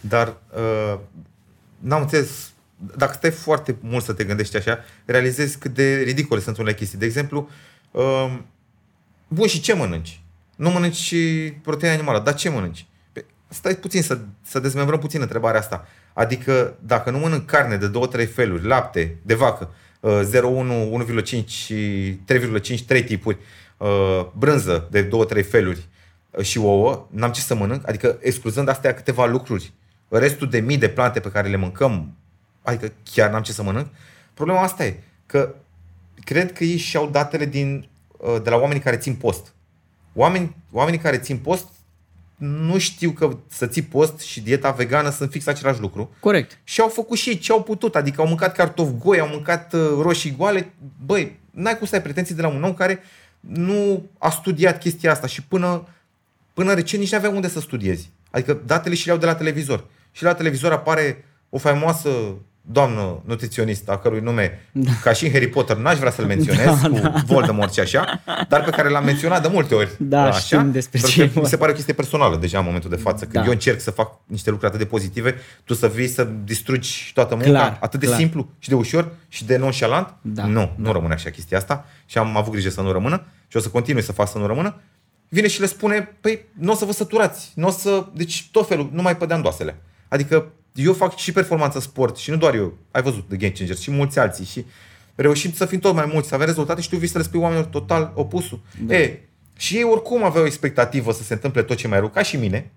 [0.00, 0.98] Dar uh,
[1.78, 2.52] n-am înțeles,
[2.96, 6.98] dacă stai foarte mult să te gândești așa, realizezi cât de ridicole sunt unele chestii.
[6.98, 7.48] De exemplu,
[7.90, 8.38] uh,
[9.28, 10.22] bun, și ce mănânci?
[10.56, 12.86] Nu mănânci și proteine animală, dar ce mănânci?
[13.12, 15.86] Pe, stai puțin să, să dezmembrăm puțin întrebarea asta.
[16.12, 17.90] Adică dacă nu mănânc carne de
[18.26, 21.74] 2-3 feluri, lapte de vacă, uh, 0,1, 1,5 și
[22.24, 23.38] 3,5, 3 tipuri,
[23.76, 25.08] uh, brânză de 2-3
[25.48, 25.88] feluri
[26.30, 29.72] uh, și ouă, n-am ce să mănânc, adică excluzând astea câteva lucruri,
[30.08, 32.16] restul de mii de plante pe care le mâncăm,
[32.62, 33.86] adică chiar n-am ce să mănânc,
[34.34, 35.54] problema asta e că
[36.24, 39.52] cred că ei și-au datele din, uh, de la oamenii care țin post.
[40.14, 41.68] Oameni, oamenii care țin post
[42.36, 46.14] nu știu că să ții post și dieta vegană sunt fix același lucru.
[46.20, 46.58] Corect.
[46.64, 49.72] Și au făcut și ei ce au putut, adică au mâncat cartofi goi, au mâncat
[49.72, 50.72] uh, roșii goale.
[51.04, 53.02] Băi, n-ai cum să ai pretenții de la un om care
[53.40, 55.88] nu a studiat chestia asta și până,
[56.52, 58.10] până recent nici nu avea unde să studiezi.
[58.30, 59.84] Adică datele și le-au de la televizor.
[60.12, 62.10] Și la televizor apare o faimoasă
[62.66, 64.90] doamnă nutriționistă, a cărui nume, da.
[65.02, 68.22] ca și în Harry Potter, n-aș vrea să-l menționez, da, cu da, Voldemort și așa,
[68.48, 69.90] dar pe care l-am menționat de multe ori.
[69.98, 72.58] Da, așa, știm despre pentru ce că e mi se pare o chestie personală deja
[72.58, 73.24] în momentul de față.
[73.24, 73.44] Când Da.
[73.44, 77.34] eu încerc să fac niște lucruri atât de pozitive, tu să vii să distrugi toată
[77.34, 78.18] munca, Clar, atât de clar.
[78.18, 80.14] simplu și de ușor și de nonșalant.
[80.20, 83.56] Da, nu, nu rămâne așa chestia asta și am avut grijă să nu rămână și
[83.56, 84.80] o să continui să fac să nu rămână.
[85.28, 88.06] Vine și le spune, păi, nu o să vă săturați, nu o să...
[88.14, 89.76] Deci tot felul, nu mai pădeam doasele.
[90.08, 93.80] Adică eu fac și performanță sport și nu doar eu, ai văzut de Game Changers
[93.80, 94.64] și mulți alții și
[95.14, 97.40] reușim să fim tot mai mulți, să avem rezultate și tu vii să le spui
[97.40, 98.60] oamenilor total opusul.
[98.80, 98.96] Da.
[98.96, 99.20] E,
[99.56, 102.36] și ei oricum aveau o expectativă să se întâmple tot ce mai rău, ca și
[102.36, 102.70] mine,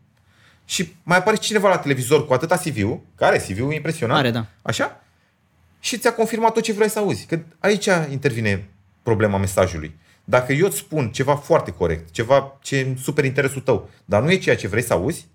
[0.66, 4.46] și mai apare cineva la televizor cu atâta CV-ul, care CV-ul impresionant, Are, da.
[4.62, 5.04] așa,
[5.80, 7.26] și ți-a confirmat tot ce vrei să auzi.
[7.26, 8.70] Că aici intervine
[9.04, 9.96] problema mesajului.
[10.24, 14.22] Dacă eu îți spun ceva foarte corect, ceva ce e în super interesul tău, dar
[14.22, 15.28] nu e ceea ce vrei să auzi,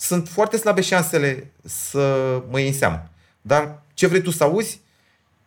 [0.00, 3.10] sunt foarte slabe șansele să mă iei în seamă.
[3.40, 4.80] Dar ce vrei tu să auzi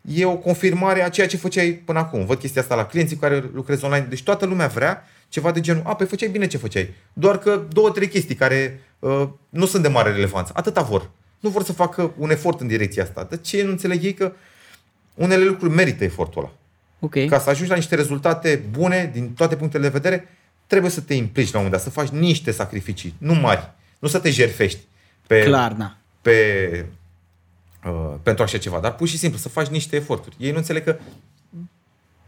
[0.02, 2.26] e o confirmare a ceea ce făceai până acum.
[2.26, 4.06] Văd chestia asta la clienții cu care lucrez online.
[4.10, 6.94] Deci toată lumea vrea ceva de genul, a, păi făceai bine ce făceai.
[7.14, 10.52] Doar că două, trei chestii care uh, nu sunt de mare relevanță.
[10.56, 11.10] Atâta vor.
[11.40, 13.28] Nu vor să facă un efort în direcția asta.
[13.30, 14.34] De ce nu înțeleg ei că
[15.14, 16.52] unele lucruri merită efortul ăla?
[17.00, 17.26] Ok.
[17.26, 20.28] Ca să ajungi la niște rezultate bune din toate punctele de vedere,
[20.68, 23.72] trebuie să te implici la un moment dat, să faci niște sacrificii, nu mari.
[24.02, 24.80] Nu să te jerfești
[25.28, 25.96] pe, Clar, da.
[26.22, 26.86] pe,
[27.86, 30.36] uh, pentru așa ceva, dar pur și simplu să faci niște eforturi.
[30.40, 31.00] Ei nu înțeleg că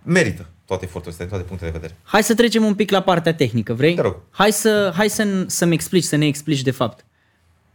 [0.04, 2.00] merită toate eforturile astea, din toate punctele de vedere.
[2.04, 3.96] Hai să trecem un pic la partea tehnică, vrei?
[3.96, 4.18] Te rog.
[4.30, 7.06] Hai, să, hai să, să-mi explici, să ne explici de fapt.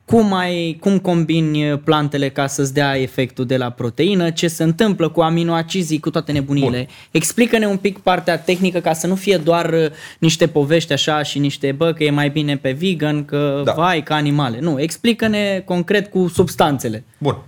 [0.08, 5.08] Cum, ai, cum combini plantele ca să-ți dea efectul de la proteină, ce se întâmplă
[5.08, 6.76] cu aminoacizii, cu toate nebunile.
[6.76, 6.86] Bun.
[7.10, 9.86] Explică-ne un pic partea tehnică ca să nu fie doar uh,
[10.18, 13.72] niște povești așa și niște, bă, că e mai bine pe vegan, că Da.
[13.72, 14.60] vai, ca animale.
[14.60, 17.04] Nu, explică-ne concret cu substanțele.
[17.18, 17.38] Bun.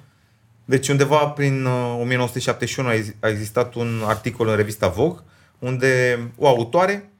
[0.64, 5.18] Deci undeva prin uh, 1971 a ex- a existat un articol în revista Vogue
[5.58, 7.10] unde o autoare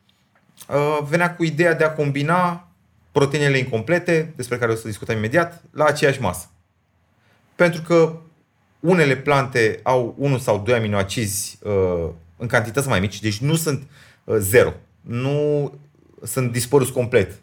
[0.69, 2.69] uh, venea cu ideea de a combina
[3.13, 6.51] proteinele incomplete, despre care o să discutăm imediat, la aceeași masă.
[7.55, 8.17] Pentru că
[8.81, 13.87] unele plante au unul sau doi aminoacizi uh, în cantități mai mici, deci nu sunt
[14.25, 15.73] uh, zero, nu
[16.23, 17.41] sunt dispăruți complet,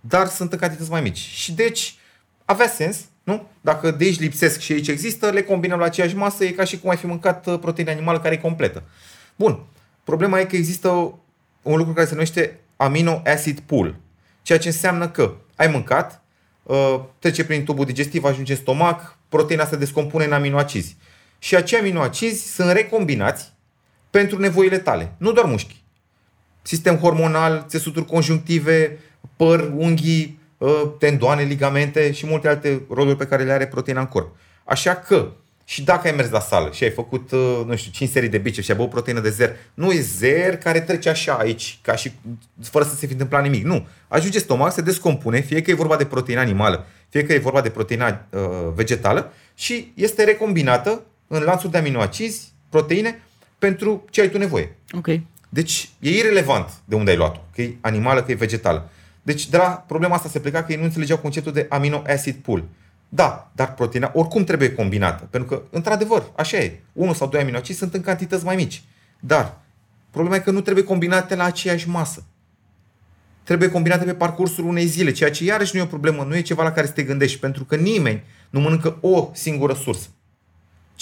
[0.00, 1.18] dar sunt în cantități mai mici.
[1.18, 1.94] Și deci
[2.44, 3.46] avea sens, nu?
[3.60, 6.78] Dacă de aici lipsesc și aici există, le combinăm la aceeași masă, e ca și
[6.78, 8.82] cum ai fi mâncat uh, proteina animală care e completă.
[9.36, 9.64] Bun.
[10.04, 10.88] Problema e că există
[11.62, 13.96] un lucru care se numește amino acid pool.
[14.42, 16.22] Ceea ce înseamnă că ai mâncat,
[16.62, 20.96] uh, trece prin tubul digestiv, ajunge în stomac, proteina se descompune în aminoacizi.
[21.38, 23.52] Și acei aminoacizi sunt recombinați
[24.10, 25.82] pentru nevoile tale, nu doar mușchi.
[26.62, 28.98] Sistem hormonal, țesuturi conjunctive,
[29.36, 34.06] păr, unghii, uh, tendoane, ligamente și multe alte roluri pe care le are proteina în
[34.06, 34.36] corp.
[34.64, 35.32] Așa că
[35.70, 38.38] și dacă ai mers la sală și ai făcut, uh, nu știu, 5 serii de
[38.38, 41.94] biceps și ai băut proteină de zer, nu e zer care trece așa aici, ca
[41.94, 42.12] și
[42.62, 43.64] fără să se fi întâmplat nimic.
[43.64, 43.86] Nu.
[44.08, 47.60] Ajunge stomac, se descompune, fie că e vorba de proteină animală, fie că e vorba
[47.60, 48.40] de proteină uh,
[48.74, 53.22] vegetală și este recombinată în lanțul de aminoacizi, proteine,
[53.58, 54.76] pentru ce ai tu nevoie.
[54.92, 55.06] Ok.
[55.48, 58.90] Deci e irrelevant de unde ai luat-o, că e animală, că e vegetală.
[59.22, 62.34] Deci de la problema asta se pleca că ei nu înțelegeau conceptul de amino acid
[62.34, 62.64] pool.
[63.12, 65.24] Da, dar proteina oricum trebuie combinată.
[65.30, 66.80] Pentru că, într-adevăr, așa e.
[66.92, 68.82] Unul sau doi aminoacizi sunt în cantități mai mici.
[69.20, 69.60] Dar
[70.10, 72.24] problema e că nu trebuie combinate la aceeași masă.
[73.42, 76.40] Trebuie combinate pe parcursul unei zile, ceea ce iarăși nu e o problemă, nu e
[76.40, 80.08] ceva la care să te gândești, pentru că nimeni nu mănâncă o singură sursă.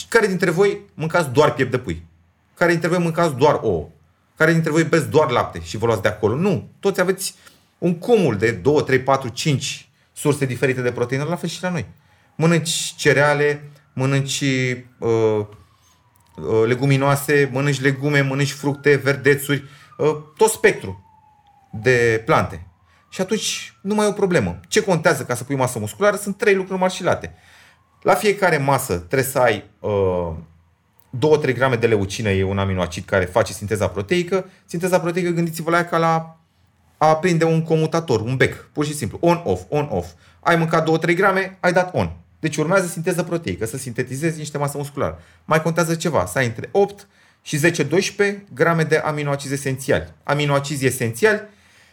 [0.08, 2.06] Care dintre voi mâncați doar piept de pui?
[2.54, 3.88] Care dintre voi mâncați doar ouă?
[4.36, 6.34] Care dintre voi beți doar lapte și vă luați de acolo?
[6.34, 6.68] Nu.
[6.80, 7.34] Toți aveți
[7.78, 9.87] un cumul de 2, 3, 4, 5
[10.18, 11.86] surse diferite de proteină, la fel și la noi.
[12.36, 14.40] Mănânci cereale, mănânci
[14.98, 15.46] uh, uh,
[16.66, 19.64] leguminoase, mănânci legume, mănânci fructe, verdețuri,
[19.98, 21.04] uh, tot spectru
[21.72, 22.66] de plante.
[23.08, 24.60] Și atunci nu mai e o problemă.
[24.68, 26.16] Ce contează ca să pui masă musculară?
[26.16, 27.34] Sunt trei lucruri marșilate.
[28.02, 30.32] La fiecare masă trebuie să ai uh,
[31.50, 34.50] 2-3 grame de leucină, e un aminoacid care face sinteza proteică.
[34.64, 36.37] Sinteza proteică, gândiți-vă la ea ca la
[36.98, 40.08] a aprinde un comutator, un bec, pur și simplu, on-off, on-off.
[40.40, 42.12] Ai mâncat 2-3 grame, ai dat on.
[42.40, 45.22] Deci urmează sinteză proteică, să sintetizezi niște masă musculară.
[45.44, 47.06] Mai contează ceva, să ai între 8
[47.42, 50.12] și 10-12 grame de aminoacizi esențiali.
[50.22, 51.40] Aminoacizi esențiali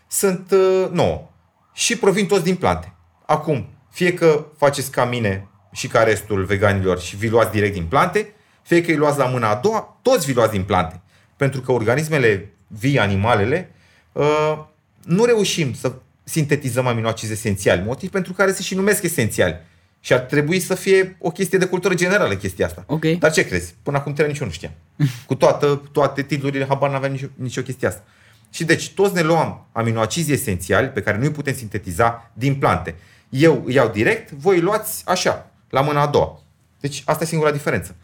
[0.08, 1.30] sunt uh, 9
[1.74, 2.94] și provin toți din plante.
[3.26, 7.86] Acum, fie că faceți ca mine și ca restul veganilor și vi luați direct din
[7.86, 11.02] plante, fie că îi luați la mâna a doua, toți vi luați din plante.
[11.38, 13.72] Pentru că organismele vii, animalele,
[14.12, 14.66] uh,
[15.06, 19.56] nu reușim să sintetizăm aminoacizi esențiali, motiv pentru care se și numesc esențiali.
[20.00, 22.84] Și ar trebui să fie o chestie de cultură generală chestia asta.
[22.88, 23.16] Okay.
[23.16, 23.74] Dar ce crezi?
[23.84, 24.72] Până acum nici eu nu știam.
[25.28, 28.04] Cu toată, toate titlurile, habar n-aveam nicio, nicio chestie asta.
[28.50, 32.96] Și deci toți ne luăm aminoacizi esențiali pe care nu îi putem sintetiza din plante.
[33.30, 36.42] Eu îi iau direct, voi luați așa, la mâna a doua.
[36.80, 37.96] Deci asta e singura diferență.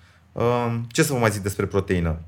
[0.88, 2.20] Ce să vă mai zic despre proteină?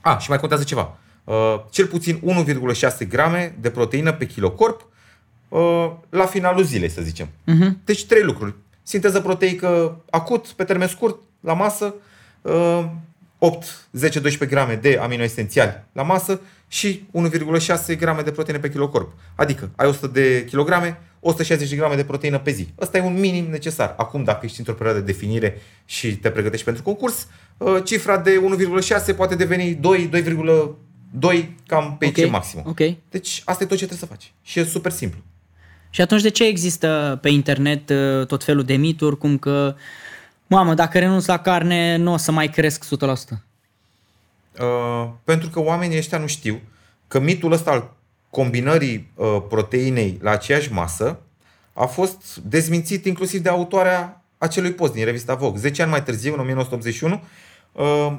[0.00, 0.98] A, și mai contează ceva.
[1.26, 1.34] Uh,
[1.70, 2.22] cel puțin
[2.80, 4.86] 1,6 grame de proteină pe kilocorp
[5.48, 7.26] uh, la finalul zilei, să zicem.
[7.26, 7.70] Uh-huh.
[7.84, 8.54] Deci trei lucruri.
[8.82, 11.94] Sinteză proteică acut, pe termen scurt, la masă,
[12.42, 12.84] uh,
[13.38, 13.88] 8,
[14.44, 19.12] 10-12 grame de aminoesențiali la masă și 1,6 grame de proteină pe kilocorp.
[19.34, 22.68] Adică ai 100 de kilograme, 160 de grame de proteină pe zi.
[22.80, 23.94] Ăsta e un minim necesar.
[23.96, 28.40] Acum, dacă ești într-o perioadă de definire și te pregătești pentru concurs, uh, cifra de
[29.10, 30.22] 1,6 poate deveni 2, 2
[31.66, 32.24] cam pe okay.
[32.24, 32.62] ce maxim.
[32.64, 32.98] Okay.
[33.10, 34.32] Deci asta e tot ce trebuie să faci.
[34.42, 35.20] Și e super simplu.
[35.90, 39.74] Și atunci de ce există pe internet uh, tot felul de mituri, cum că,
[40.46, 42.88] mamă, dacă renunț la carne, nu o să mai cresc 100%?
[44.60, 46.60] Uh, pentru că oamenii ăștia nu știu
[47.08, 47.94] că mitul ăsta al
[48.30, 51.18] combinării uh, proteinei la aceeași masă
[51.72, 55.60] a fost dezmințit inclusiv de autoarea acelui post din revista Vogue.
[55.60, 57.22] 10 ani mai târziu, în 1981,
[57.72, 58.16] uh,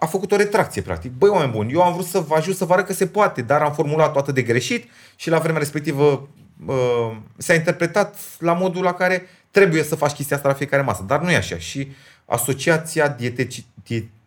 [0.00, 1.12] a făcut o retracție, practic.
[1.12, 3.42] Băi, oameni buni, eu am vrut să vă ajut să vă arăt că se poate,
[3.42, 6.28] dar am formulat atât de greșit și la vremea respectivă
[6.66, 11.04] uh, s-a interpretat la modul la care trebuie să faci chestia asta la fiecare masă.
[11.06, 11.58] Dar nu e așa.
[11.58, 11.88] Și
[12.24, 13.64] Asociația Dieteci,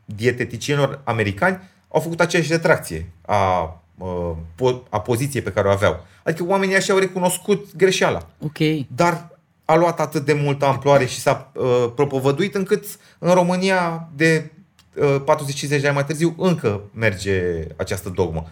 [0.06, 6.06] Dieteticienilor Americani au făcut aceeași retracție a, uh, a poziției pe care o aveau.
[6.24, 8.28] Adică oamenii așa au recunoscut greșeala.
[8.40, 8.88] Ok.
[8.96, 9.30] Dar
[9.66, 12.86] a luat atât de multă amploare și s-a uh, propovăduit încât
[13.20, 14.52] în România de
[14.96, 18.48] 40-50 de ani mai târziu încă merge această dogmă.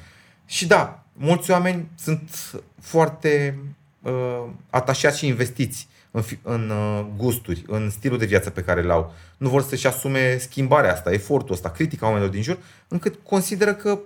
[0.45, 2.29] Și da, mulți oameni sunt
[2.81, 3.57] foarte
[4.01, 8.91] uh, atașați și investiți în, în uh, gusturi, în stilul de viață pe care îl
[8.91, 9.13] au.
[9.37, 13.99] Nu vor să-și asume schimbarea asta, efortul ăsta, critica oamenilor din jur, încât consideră că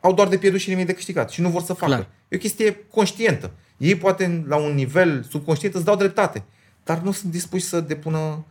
[0.00, 1.92] au doar de pierdut și nimic de câștigat și nu vor să facă.
[1.92, 2.08] Clar.
[2.28, 3.50] E o chestie conștientă.
[3.76, 6.44] Ei poate la un nivel subconștient îți dau dreptate,
[6.84, 8.44] dar nu sunt dispuși să depună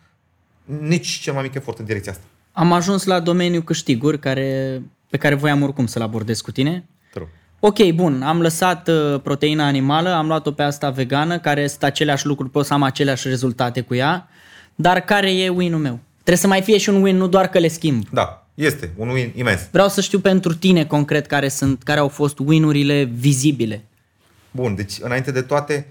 [0.66, 2.24] nici cel mai mic efort în direcția asta.
[2.52, 6.86] Am ajuns la domeniul câștiguri care, pe care voiam oricum să-l abordez cu tine.
[7.14, 7.28] True.
[7.60, 12.26] Ok, bun, am lăsat uh, proteina animală, am luat-o pe asta vegană, care sunt aceleași
[12.26, 14.28] lucruri, pot să am aceleași rezultate cu ea,
[14.76, 16.00] dar care e win-ul meu?
[16.14, 18.08] Trebuie să mai fie și un win, nu doar că le schimb.
[18.12, 19.68] Da, este un win imens.
[19.72, 23.84] Vreau să știu pentru tine concret care sunt, care au fost win-urile vizibile.
[24.52, 25.88] Bun, deci înainte de toate,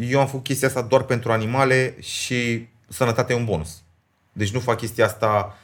[0.00, 3.82] eu am făcut chestia asta doar pentru animale și sănătatea e un bonus.
[4.32, 5.63] Deci nu fac chestia asta uh,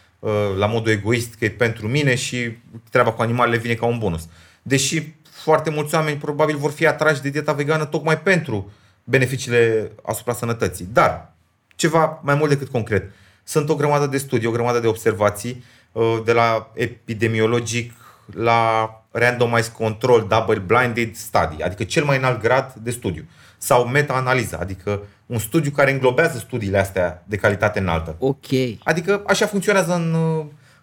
[0.59, 2.57] la modul egoist, că e pentru mine și
[2.91, 4.29] treaba cu animalele vine ca un bonus.
[4.63, 8.73] Deși foarte mulți oameni probabil vor fi atrași de dieta vegană tocmai pentru
[9.05, 10.89] beneficiile asupra sănătății.
[10.93, 11.33] Dar,
[11.77, 13.11] ceva mai mult decât concret.
[13.45, 17.93] Sunt o grămadă de studii, o grămadă de observații, uh, de la epidemiologic
[18.35, 23.25] la randomized control double blinded study, adică cel mai înalt grad de studiu,
[23.59, 25.01] sau meta-analiză, adică
[25.31, 28.17] un studiu care înglobează studiile astea de calitate înaltă.
[28.19, 28.47] Ok.
[28.85, 30.17] Adică așa funcționează în,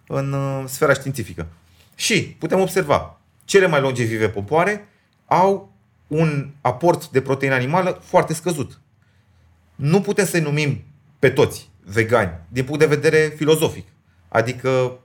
[0.06, 1.46] în sfera științifică.
[1.94, 4.88] Și putem observa, cele mai longevive popoare
[5.26, 5.72] au
[6.06, 8.80] un aport de proteină animală foarte scăzut.
[9.74, 10.82] Nu putem să-i numim
[11.18, 13.86] pe toți vegani din punct de vedere filozofic.
[14.28, 14.98] Adică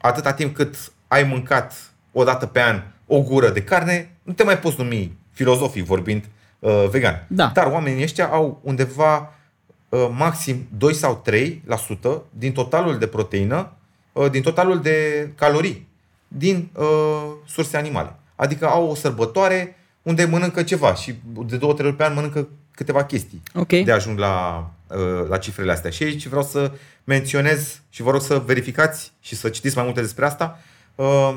[0.00, 4.44] atâta timp cât ai mâncat o dată pe an o gură de carne, nu te
[4.44, 6.24] mai poți numi filozofic vorbind
[6.66, 7.26] uh, vegan.
[7.28, 7.50] Da.
[7.54, 9.32] Dar oamenii ăștia au undeva
[9.88, 13.72] uh, maxim 2 sau 3% din totalul de proteină,
[14.12, 15.88] uh, din totalul de calorii
[16.28, 18.14] din uh, surse animale.
[18.36, 21.14] Adică au o sărbătoare unde mănâncă ceva și
[21.46, 23.68] de două, trei ori pe an mănâncă câteva chestii Ok.
[23.68, 25.90] de a ajung la, uh, la cifrele astea.
[25.90, 26.72] Și aici vreau să
[27.04, 30.58] menționez și vă rog să verificați și să citiți mai multe despre asta,
[30.94, 31.36] uh,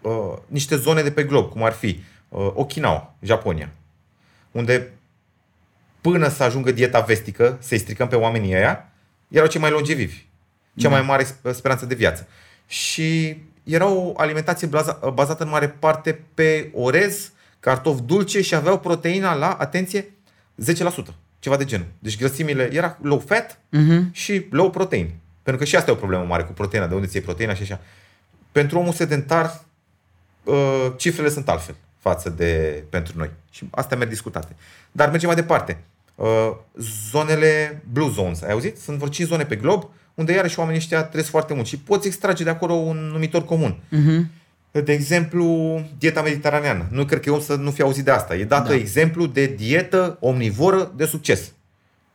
[0.00, 3.70] uh, niște zone de pe glob, cum ar fi uh, Okinawa, Japonia,
[4.58, 4.92] unde
[6.00, 8.88] până să ajungă dieta vestică, să-i stricăm pe oamenii ăia,
[9.28, 10.24] erau cei mai longevivi,
[10.76, 12.26] cea mai mare sp- speranță de viață.
[12.66, 18.78] Și era o alimentație blaza, bazată în mare parte pe orez, cartofi dulce și aveau
[18.78, 20.10] proteina la, atenție,
[20.64, 21.86] 10%, ceva de genul.
[21.98, 24.08] Deci grăsimile era low fat Mhm.
[24.12, 25.10] și low protein.
[25.42, 27.54] Pentru că și asta e o problemă mare cu proteina, de unde ți iei proteina
[27.54, 27.80] și așa.
[28.52, 29.64] Pentru omul sedentar,
[30.44, 33.30] uh, cifrele sunt altfel față de pentru noi.
[33.50, 34.56] Și astea merg discutate.
[34.92, 35.80] Dar mergem mai departe.
[36.14, 36.26] Uh,
[37.10, 38.78] Zonele Blue Zones, ai auzit?
[38.78, 42.06] Sunt vreo 5 zone pe glob unde iarăși oamenii ăștia trăiesc foarte mult și poți
[42.06, 43.78] extrage de acolo un numitor comun.
[43.88, 44.30] Mhm.
[44.70, 45.44] De exemplu,
[45.98, 46.86] dieta mediteraneană.
[46.90, 48.34] Nu cred că eu să nu fi auzit de asta.
[48.36, 48.74] E dată Da.
[48.74, 51.52] exemplu de dietă omnivoră de succes.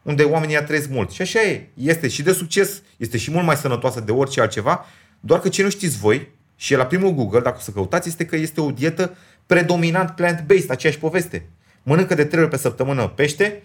[0.02, 1.12] Unde oamenii ea trăiesc mult.
[1.12, 1.68] Și așa e.
[1.74, 4.86] Este și de succes, este și mult mai sănătoasă de orice altceva,
[5.20, 8.08] doar că ce nu știți voi, și e la primul Google, dacă o să căutați,
[8.08, 11.46] este că este o dietă predominant plant-based, aceeași poveste.
[11.84, 13.64] Mănâncă de trei ori pe săptămână pește,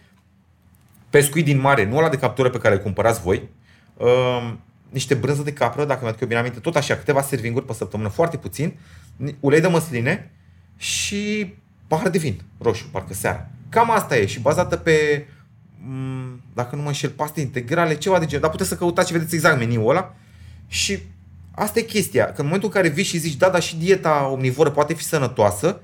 [1.10, 3.48] pescuit din mare, nu ăla de captură pe care îl cumpărați voi,
[3.96, 4.52] uh,
[4.88, 8.08] niște brânză de capră, dacă mi-aduc eu bine aminte, tot așa, câteva servinguri pe săptămână,
[8.08, 8.74] foarte puțin,
[9.16, 10.30] ni- ulei de măsline
[10.76, 11.54] și
[11.86, 13.48] pahar de vin roșu, parcă seara.
[13.68, 15.26] Cam asta e și bazată pe,
[15.86, 18.40] m, dacă nu mă înșel, paste integrale, ceva de genul.
[18.40, 20.14] Dar puteți să căutați și vedeți exact meniul ăla.
[20.66, 20.98] Și
[21.58, 24.28] asta e chestia, că în momentul în care vii și zici, da, dar și dieta
[24.32, 25.80] omnivoră poate fi sănătoasă,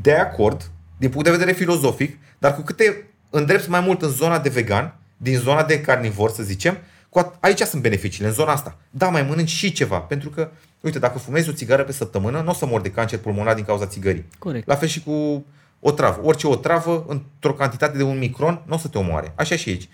[0.00, 2.94] de acord, din punct de vedere filozofic, dar cu cât te
[3.30, 7.40] îndrepți mai mult în zona de vegan, din zona de carnivor, să zicem, cu at-
[7.40, 8.76] aici sunt beneficiile, în zona asta.
[8.90, 10.48] Da, mai mănânci și ceva, pentru că,
[10.80, 13.64] uite, dacă fumezi o țigară pe săptămână, nu o să mor de cancer pulmonar din
[13.64, 14.24] cauza țigării.
[14.38, 14.66] Corect.
[14.66, 15.44] La fel și cu
[15.80, 16.20] o travă.
[16.22, 19.32] Orice o travă, într-o cantitate de un micron, nu o să te omoare.
[19.34, 19.88] Așa și aici.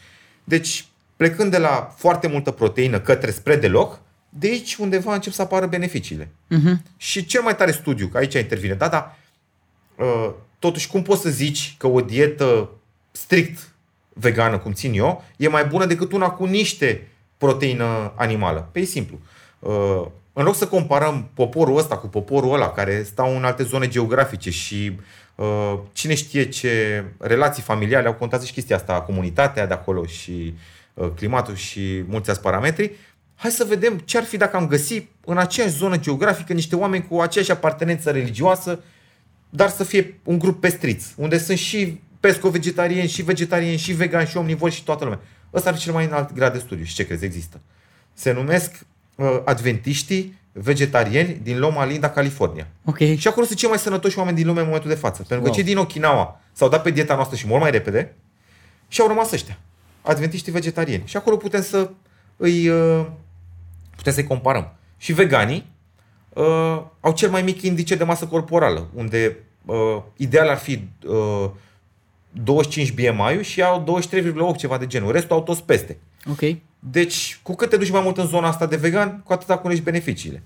[0.45, 4.01] Deci, plecând de la foarte multă proteină către spre deloc,
[4.39, 6.29] de aici undeva încep să apară beneficiile.
[6.47, 6.83] Mhm.
[6.97, 9.17] Și cel mai tare studiu, că aici intervine, da, da,
[9.97, 12.71] uh, totuși cum poți să zici că o dietă
[13.11, 13.73] strict
[14.13, 18.69] vegană, cum țin eu, e mai bună decât una cu niște proteină animală?
[18.73, 19.19] Pe e simplu.
[19.59, 23.89] Uh, în loc să comparăm poporul ăsta cu poporul ăla care stau în alte zone
[23.89, 24.97] geografice și
[25.35, 30.55] uh, cine știe ce relații familiale au contat și chestia asta, comunitatea de acolo și
[30.95, 32.93] uh, climatul și mulți alți parametri,
[33.43, 37.07] hai să vedem ce ar fi dacă am găsit în aceeași zonă geografică niște oameni
[37.09, 38.79] cu aceeași apartenență religioasă,
[39.51, 44.37] dar să fie un grup pestriț, unde sunt și pesco-vegetarieni, și vegetarieni, și vegani, și
[44.37, 45.21] omnivori, și toată lumea.
[45.55, 46.85] Ăsta ar fi cel mai înalt grad de studiu.
[46.85, 47.25] Și ce crezi?
[47.25, 47.61] Există.
[48.13, 52.67] Se numesc uh, adventiștii vegetarieni din Loma Linda, California.
[52.85, 52.99] Ok.
[53.17, 55.17] Și acolo sunt cei mai sănătoși oameni din lume în momentul de față.
[55.17, 55.55] Pentru că Wow.
[55.55, 58.15] cei din Okinawa s-au dat pe dieta noastră și mult mai repede
[58.89, 59.59] și au rămas ăștia.
[60.03, 61.03] Adventiștii vegetarieni.
[61.07, 61.91] Și acolo putem să
[62.37, 63.07] îi uh,
[64.03, 64.73] putem să-i comparăm.
[64.97, 65.73] Și veganii
[66.29, 71.51] uh, au cel mai mic indice de masă corporală, unde uh, ideal ar fi uh,
[72.31, 74.01] 25 BMI și au
[74.55, 75.13] 23,8 ceva de genul.
[75.13, 75.99] Restul au toți peste.
[76.31, 76.57] Ok.
[76.79, 79.83] Deci, cu cât te duci mai mult în zona asta de vegan, cu atât cunoști
[79.83, 80.43] beneficiile.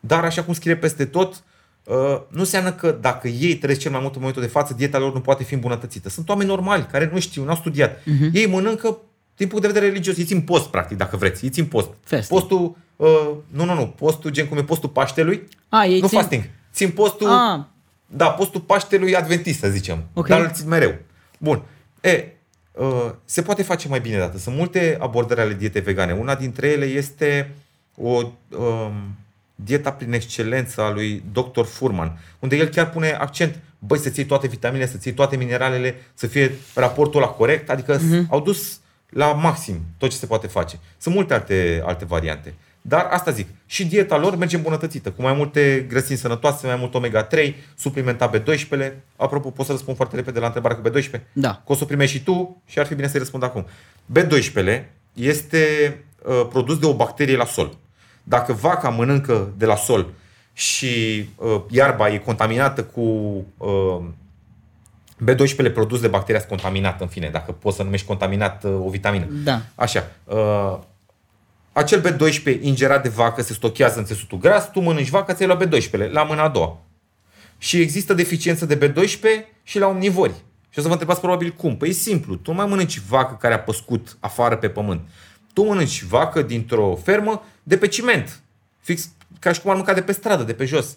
[0.00, 1.44] Dar, așa cum scrie peste tot,
[1.84, 1.94] uh,
[2.28, 5.12] nu înseamnă că dacă ei trăiesc cel mai mult în momentul de față, dieta lor
[5.12, 6.08] nu poate fi îmbunătățită.
[6.08, 8.00] Sunt oameni normali, care nu știu, nu au studiat.
[8.00, 8.32] Uh-huh.
[8.32, 8.98] Ei mănâncă
[9.36, 10.16] din punct de vedere religios.
[10.16, 11.44] Ei țin post, practic, dacă vreți.
[11.44, 11.88] Ei țin post.
[12.04, 12.40] Fasting.
[12.40, 15.48] Postul, uh, nu, nu, nu, postul gen cum e postul Paștelui.
[15.68, 16.18] A, ei nu țin...
[16.18, 16.44] fasting.
[16.72, 17.68] Țin postul A,
[18.06, 20.04] Da, postul Paștelui Adventist, să zicem.
[20.12, 20.26] Ok.
[20.26, 20.94] Dar îl țin mereu.
[21.38, 21.62] Bun.
[22.00, 22.24] E,
[22.72, 24.38] uh, se poate face mai bine dată.
[24.38, 26.12] Sunt multe abordări ale dietei vegane.
[26.12, 27.54] Una dintre ele este
[27.96, 29.16] o um,
[29.54, 31.64] dieta prin excelență a lui Dr.
[31.64, 35.94] Furman, unde el chiar pune accent, băi, să ții toate vitaminele, să ții toate mineralele,
[36.14, 38.28] să fie raportul la corect, adică uh-huh.
[38.28, 38.78] au dus
[39.08, 40.78] la maxim tot ce se poate face.
[40.98, 42.54] Sunt multe alte, alte variante.
[42.86, 46.94] Dar asta zic, și dieta lor merge îmbunătățită, cu mai multe grăsimi sănătoase, mai mult
[46.94, 48.92] omega-3, suplimentat B12.
[49.16, 51.20] Apropo, pot să răspund foarte repede la întrebarea cu B12?
[51.32, 51.50] Da.
[51.50, 53.66] Că o să o primești și tu și ar fi bine să-i răspund acum.
[54.12, 54.82] B12
[55.12, 57.76] este uh, produs de o bacterie la sol.
[58.22, 60.12] Dacă vaca mănâncă de la sol
[60.52, 63.00] și uh, iarba e contaminată cu
[63.56, 64.02] uh,
[65.24, 68.88] B12 produs de bacteria sunt contaminat, în fine, dacă poți să numești contaminat uh, o
[68.88, 69.26] vitamină.
[69.44, 69.60] Da.
[69.74, 70.10] Așa.
[70.24, 70.78] Uh,
[71.74, 75.58] acel B12 ingerat de vacă se stochează în țesutul gras, tu mănânci vaca, ți-ai la
[75.58, 76.82] B12, la mâna a doua.
[77.58, 80.34] Și există deficiență de B12 și la omnivori.
[80.68, 81.76] Și o să vă întrebați probabil cum.
[81.76, 82.34] Păi e simplu.
[82.34, 85.00] Tu nu mai mănânci vacă care a păscut afară pe pământ.
[85.52, 88.40] Tu mănânci vacă dintr-o fermă de pe ciment.
[88.80, 89.08] Fix
[89.38, 90.96] ca și cum ar mânca de pe stradă, de pe jos.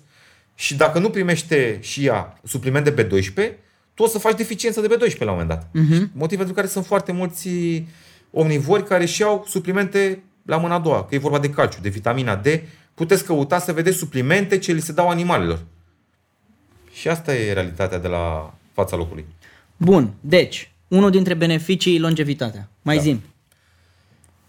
[0.55, 3.51] Și dacă nu primește și ea supliment de B12,
[3.93, 5.67] tu o să faci deficiență de B12 la un moment dat.
[5.67, 6.11] Uh-huh.
[6.13, 7.49] Motiv pentru care sunt foarte mulți
[8.31, 11.89] omnivori care și au suplimente la mâna a doua, că e vorba de calciu, de
[11.89, 12.47] vitamina D.
[12.93, 15.59] Puteți căuta să vedeți suplimente ce li se dau animalelor.
[16.93, 19.25] Și asta e realitatea de la fața locului.
[19.77, 22.69] Bun, deci, unul dintre beneficii longevitatea.
[22.81, 23.01] Mai Da.
[23.01, 23.21] zim.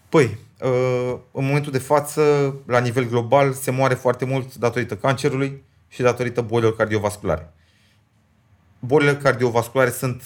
[0.09, 5.63] Păi, uh, în momentul de față, la nivel global, se moare foarte mult datorită cancerului
[5.87, 7.53] și datorită bolilor cardiovasculare.
[8.79, 10.23] Bolile cardiovasculare sunt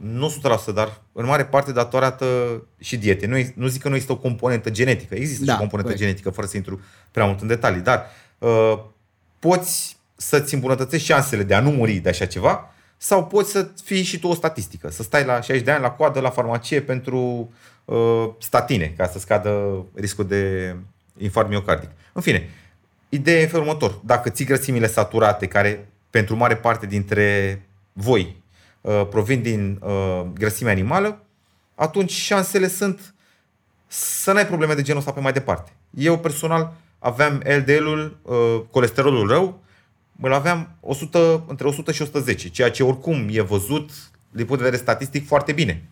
[0.00, 0.34] nu
[0.70, 2.26] 100%, dar în mare parte datorată
[2.78, 3.26] și diete.
[3.26, 5.14] Nu, ex- nu zic că nu există o componentă genetică.
[5.14, 6.06] Există Da, și o componentă corect.
[6.06, 6.80] genetică, fără să intru
[7.10, 8.06] prea mult în detalii, dar
[8.38, 8.78] uh,
[9.38, 14.02] poți să-ți îmbunătățești șansele de a nu muri de așa ceva sau poți să fii
[14.02, 17.50] și tu o statistică, să stai la 60 de ani la coadă la farmacie pentru
[17.84, 20.74] uh, statine, ca să scadă riscul de
[21.18, 21.90] infarct miocardic.
[22.12, 22.48] În fine,
[23.08, 24.00] ideea e în felul următor.
[24.04, 27.60] Dacă ții grăsimile saturate, care pentru mare parte dintre
[27.92, 28.39] voi uh,
[29.10, 31.24] provin din uh, grăsime animală,
[31.74, 33.14] atunci șansele sunt
[33.86, 35.72] să n-ai probleme de genul ăsta pe mai departe.
[35.90, 39.62] Eu personal aveam LDL-ul, uh, colesterolul rău,
[40.20, 43.90] îl aveam 100, între 100 și 110, ceea ce oricum e văzut
[44.30, 45.88] din punct de vedere statistic foarte bine.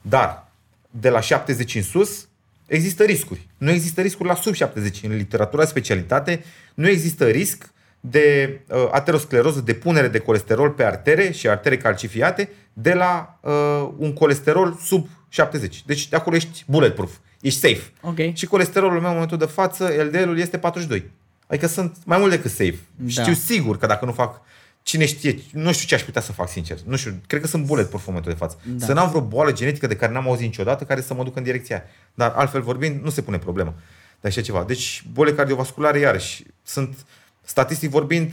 [0.00, 0.48] Dar
[0.90, 2.28] de la 70 în sus
[2.66, 3.48] există riscuri.
[3.56, 5.02] Nu există riscuri la sub 70.
[5.02, 10.84] În literatura de specialitate nu există risc de uh, ateroscleroză, de punere de colesterol pe
[10.84, 15.82] artere și artere calcifiate de la uh, un colesterol sub 70.
[15.86, 17.92] Deci de acolo ești bulletproof, ești safe.
[18.00, 18.34] Ok.
[18.34, 21.10] Și colesterolul meu în momentul de față, LDL-ul este 42.
[21.46, 22.78] Adică sunt mai mult decât safe.
[22.96, 23.04] Da.
[23.14, 23.22] Da.
[23.22, 24.40] Știu sigur că dacă nu fac
[24.82, 26.78] cine știe, nu știu ce aș putea să fac sincer.
[26.84, 28.58] Nu știu, cred că sunt bulletproof în momentul de față.
[28.62, 28.72] Da.
[28.78, 28.86] Da.
[28.86, 31.44] Să n-am vreo boală genetică de care n-am auzit niciodată care să mă ducă în
[31.44, 31.84] direcția aia.
[32.14, 33.74] Dar altfel vorbind, nu se pune problemă
[34.20, 34.64] de așa ceva.
[34.64, 37.06] Deci bolile cardiovasculare, iarăși, sunt,
[37.48, 38.32] statistic vorbind,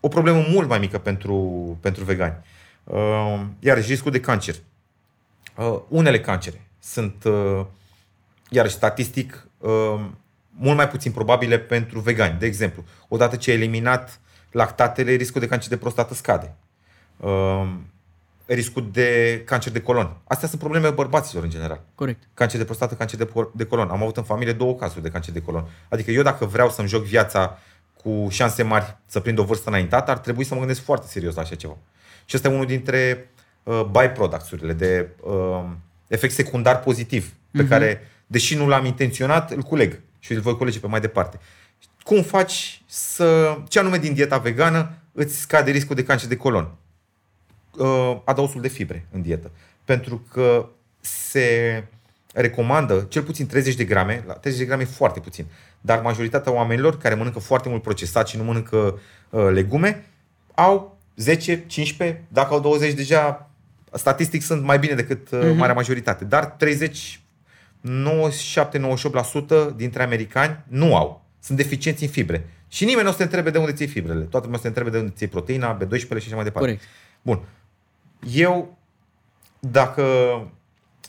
[0.00, 1.36] o problemă mult mai mică pentru,
[1.80, 2.34] pentru vegani.
[2.84, 4.54] Uh, iarăși, riscul de cancer.
[5.56, 7.64] Uh, unele cancere sunt, uh,
[8.48, 10.00] iarăși, statistic, uh,
[10.50, 12.38] mult mai puțin probabile pentru vegani.
[12.38, 16.54] De exemplu, odată ce ai eliminat lactatele, riscul de cancer de prostată scade.
[17.16, 17.68] Uh,
[18.46, 20.16] riscul de cancer de colon.
[20.24, 21.80] Astea sunt probleme bărbaților în general.
[21.94, 22.22] Corect.
[22.34, 23.88] Cancer de prostată, cancer de, por- de colon.
[23.88, 25.68] Am avut în familie două cazuri de cancer de colon.
[25.88, 27.58] Adică eu dacă vreau să-mi joc viața
[28.02, 31.34] cu șanse mari să prind o vârstă înaintată, ar trebui să mă gândesc foarte serios
[31.34, 31.76] la așa ceva.
[32.24, 33.30] Și ăsta e unul dintre
[33.62, 35.64] uh, byproducts-urile de uh,
[36.06, 37.68] efect secundar pozitiv, pe uh-huh.
[37.68, 41.38] care, deși nu l-am intenționat, îl culeg și îl voi culege pe mai departe.
[42.02, 43.58] Cum faci să...
[43.68, 46.76] Ce anume din dieta vegană îți scade riscul de cancer de colon?
[47.76, 49.50] uh, adausul de fibre în dietă.
[49.84, 50.68] Pentru că
[51.00, 51.84] se
[52.32, 55.46] recomandă cel puțin 30 de grame, la 30 de grame e foarte puțin,
[55.84, 58.98] dar majoritatea oamenilor care mănâncă foarte mult procesat și nu mănâncă
[59.30, 60.04] uh, legume,
[60.54, 63.50] au 10, 15, dacă au 20 deja,
[63.92, 65.56] statistic sunt mai bine decât uh, uh-huh.
[65.56, 67.20] marea majoritate, dar 30,
[67.82, 67.88] 97-98%
[69.76, 71.24] dintre americani nu au.
[71.40, 72.48] Sunt deficienți în fibre.
[72.68, 74.20] Și nimeni nu o să te întrebe de unde ții fibrele.
[74.20, 76.68] Toată lumea o să te întrebe de unde ții proteina, B12 și așa mai departe.
[76.68, 76.82] Corect.
[77.22, 77.40] Bun.
[78.32, 78.78] Eu,
[79.58, 80.02] dacă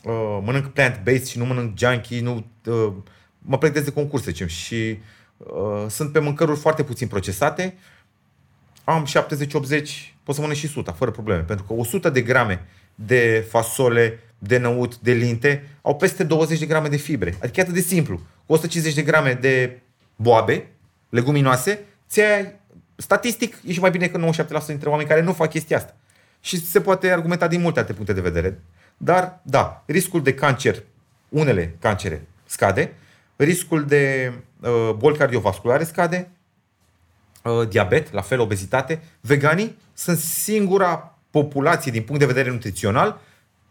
[0.04, 2.94] uh, mănânc plant-based și nu mănânc junkie, nu, uh,
[3.46, 5.00] mă pregătesc de concurs, să zicem, și
[5.38, 7.78] uh, sunt pe mâncăruri foarte puțin procesate,
[8.84, 9.10] am 70-80,
[10.24, 11.42] pot să mănânc și 100, fără probleme.
[11.42, 12.66] Pentru că 100 de grame
[12.96, 17.36] de fasole, de năut, de linte, au peste 20 de grame de fibre.
[17.42, 18.16] Adică e atât de simplu.
[18.46, 19.82] Cu 150 de grame de
[20.16, 20.68] boabe,
[21.10, 21.80] leguminoase,
[22.10, 22.22] ți
[22.96, 24.30] statistic, e și mai bine că
[24.64, 25.96] 97% dintre oameni care nu fac chestia asta.
[26.42, 28.60] Și se poate argumenta din multe alte puncte de vedere.
[28.98, 30.84] Dar, da, riscul de cancer,
[31.30, 32.94] unele cancere, scade,
[33.44, 36.30] riscul de uh, boli cardiovasculare scade,
[37.44, 39.02] uh, diabet, la fel, obezitate.
[39.22, 43.20] Veganii sunt singura populație din punct de vedere nutrițional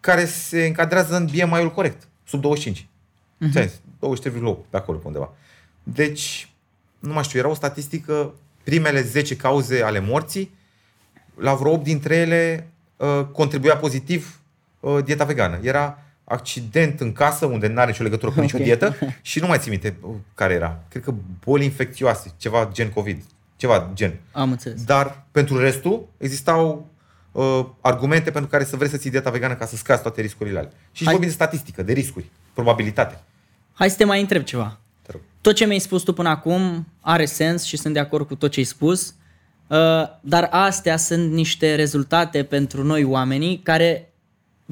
[0.00, 2.86] care se încadrează în BMI-ul corect, sub 25.
[3.46, 3.66] Uh-huh.
[3.66, 5.32] 23,8 pe acolo pe undeva.
[5.82, 6.48] Deci,
[6.98, 10.54] nu mai știu, era o statistică, primele 10 cauze ale morții,
[11.34, 14.40] la vreo 8 dintre ele uh, contribuia pozitiv
[14.80, 15.58] uh, dieta vegană.
[15.62, 18.66] Era accident în casă unde nu are nicio legătură cu nicio okay.
[18.66, 20.84] dietă și nu mai țin minte uh, care era.
[20.88, 21.14] Cred că
[21.44, 23.22] boli infecțioase, ceva gen COVID,
[23.56, 24.20] ceva gen.
[24.32, 24.84] Am înțeles.
[24.84, 26.88] Dar pentru restul existau
[27.32, 30.58] uh, argumente pentru care să vrei să ții dieta vegană ca să scazi toate riscurile
[30.58, 30.72] alea.
[30.92, 33.20] Și vorbim de statistică, de riscuri, probabilitate.
[33.72, 34.76] Hai să te mai întreb ceva.
[35.42, 38.50] Tot ce mi-ai spus tu până acum are sens și sunt de acord cu tot
[38.50, 39.14] ce ai spus,
[39.66, 39.78] uh,
[40.20, 44.11] dar astea sunt niște rezultate pentru noi oamenii care,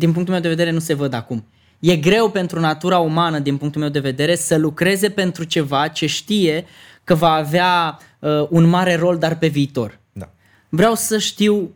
[0.01, 1.45] din punctul meu de vedere, nu se văd acum.
[1.79, 6.07] E greu pentru natura umană, din punctul meu de vedere, să lucreze pentru ceva ce
[6.07, 6.65] știe
[7.05, 9.99] că va avea uh, un mare rol, dar pe viitor.
[10.13, 10.31] Da.
[10.69, 11.75] Vreau să știu,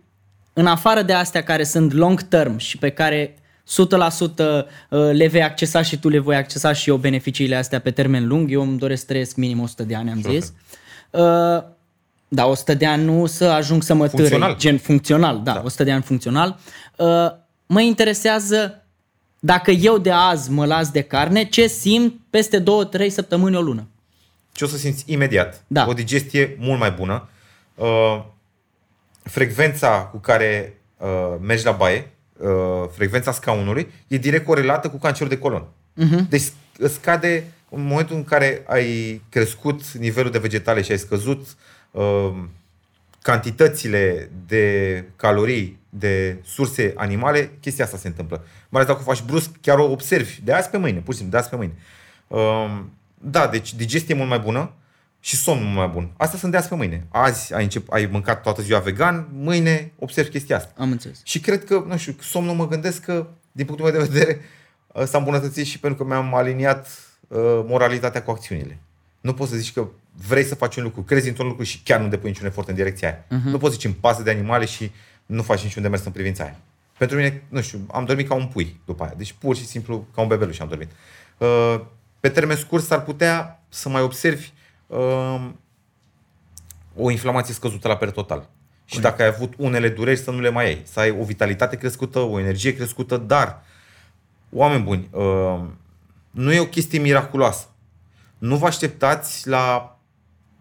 [0.52, 3.36] în afară de astea care sunt long term și pe care 100%
[3.68, 4.64] uh,
[5.12, 8.52] le vei accesa și tu le voi accesa și eu beneficiile astea pe termen lung.
[8.52, 10.52] Eu îmi doresc să trăiesc minim 100 de ani, am zis.
[11.10, 11.62] Uh,
[12.28, 15.84] da, 100 de ani nu să ajung să mă târâi, gen funcțional, da, da, 100
[15.84, 16.58] de ani funcțional.
[16.96, 17.06] Uh,
[17.66, 18.84] mă interesează
[19.38, 22.64] dacă eu de azi mă las de carne, ce simt peste 2-3
[23.08, 23.86] săptămâni, o lună.
[24.52, 25.64] Ce o să simți imediat?
[25.66, 25.86] Da.
[25.88, 27.28] O digestie mult mai bună.
[27.74, 28.24] Uh,
[29.22, 32.48] frecvența cu care uh, mergi la baie, uh,
[32.92, 35.64] frecvența scaunului, e direct corelată cu cancerul de colon.
[35.64, 36.28] Uh-huh.
[36.28, 36.42] Deci
[36.88, 41.46] scade în momentul în care ai crescut nivelul de vegetale și ai scăzut
[41.90, 42.32] uh,
[43.22, 48.36] cantitățile de calorii de surse animale, chestia asta se întâmplă.
[48.68, 51.18] Mai ales dacă o faci brusc, chiar o observi de azi pe mâine, pur și
[51.18, 51.74] simplu, de azi pe mâine.
[52.28, 52.82] Uh,
[53.14, 54.72] da, deci digestie mult mai bună
[55.20, 56.10] și somn mult mai bun.
[56.16, 57.06] Asta sunt de azi pe mâine.
[57.08, 60.72] Azi ai, încep, ai mâncat toată ziua vegan, mâine observi chestia asta.
[60.76, 61.20] Am înțeles.
[61.24, 64.40] Și cred că, nu știu, somnul mă gândesc că, din punctul meu de vedere,
[64.86, 66.88] uh, s-a îmbunătățit și pentru că mi-am aliniat
[67.28, 68.78] uh, moralitatea cu acțiunile.
[69.20, 69.86] Nu poți să zici că
[70.28, 72.74] vrei să faci un lucru, crezi într-un lucru și chiar nu depui niciun efort în
[72.74, 73.24] direcția aia.
[73.24, 73.50] Uh-huh.
[73.50, 74.90] Nu poți zici îmi pasă de animale și
[75.26, 76.56] nu faci niciun demers în privința aia.
[76.98, 79.14] Pentru mine, nu știu, am dormit ca un pui după aia.
[79.16, 80.90] Deci pur și simplu ca un bebeluș am dormit.
[81.38, 81.80] Uh,
[82.20, 84.52] pe termen scurt s-ar putea să mai observi
[84.86, 85.50] uh,
[86.96, 88.48] o inflamație scăzută la per total.
[88.84, 90.82] Și dacă ai avut unele dureri, să nu le mai ai.
[90.84, 93.62] Să ai o vitalitate crescută, o energie crescută, dar,
[94.50, 95.60] oameni buni, uh,
[96.30, 97.68] nu e o chestie miraculoasă.
[98.38, 99.96] Nu vă așteptați la,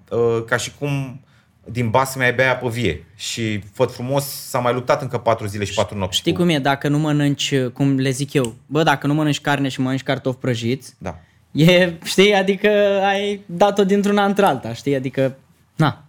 [0.09, 1.21] uh, ca și cum
[1.65, 5.63] din basă mai bea apă vie și făt frumos s-a mai luptat încă patru zile
[5.63, 6.17] și patru nopți.
[6.17, 9.67] Știi cum e, dacă nu mănânci, cum le zic eu, bă, dacă nu mănânci carne
[9.67, 11.19] și mănânci cartofi prăjiți, da.
[11.51, 12.69] e, știi, adică
[13.03, 15.37] ai dat-o dintr-una într-alta, știi, adică,
[15.75, 16.05] na.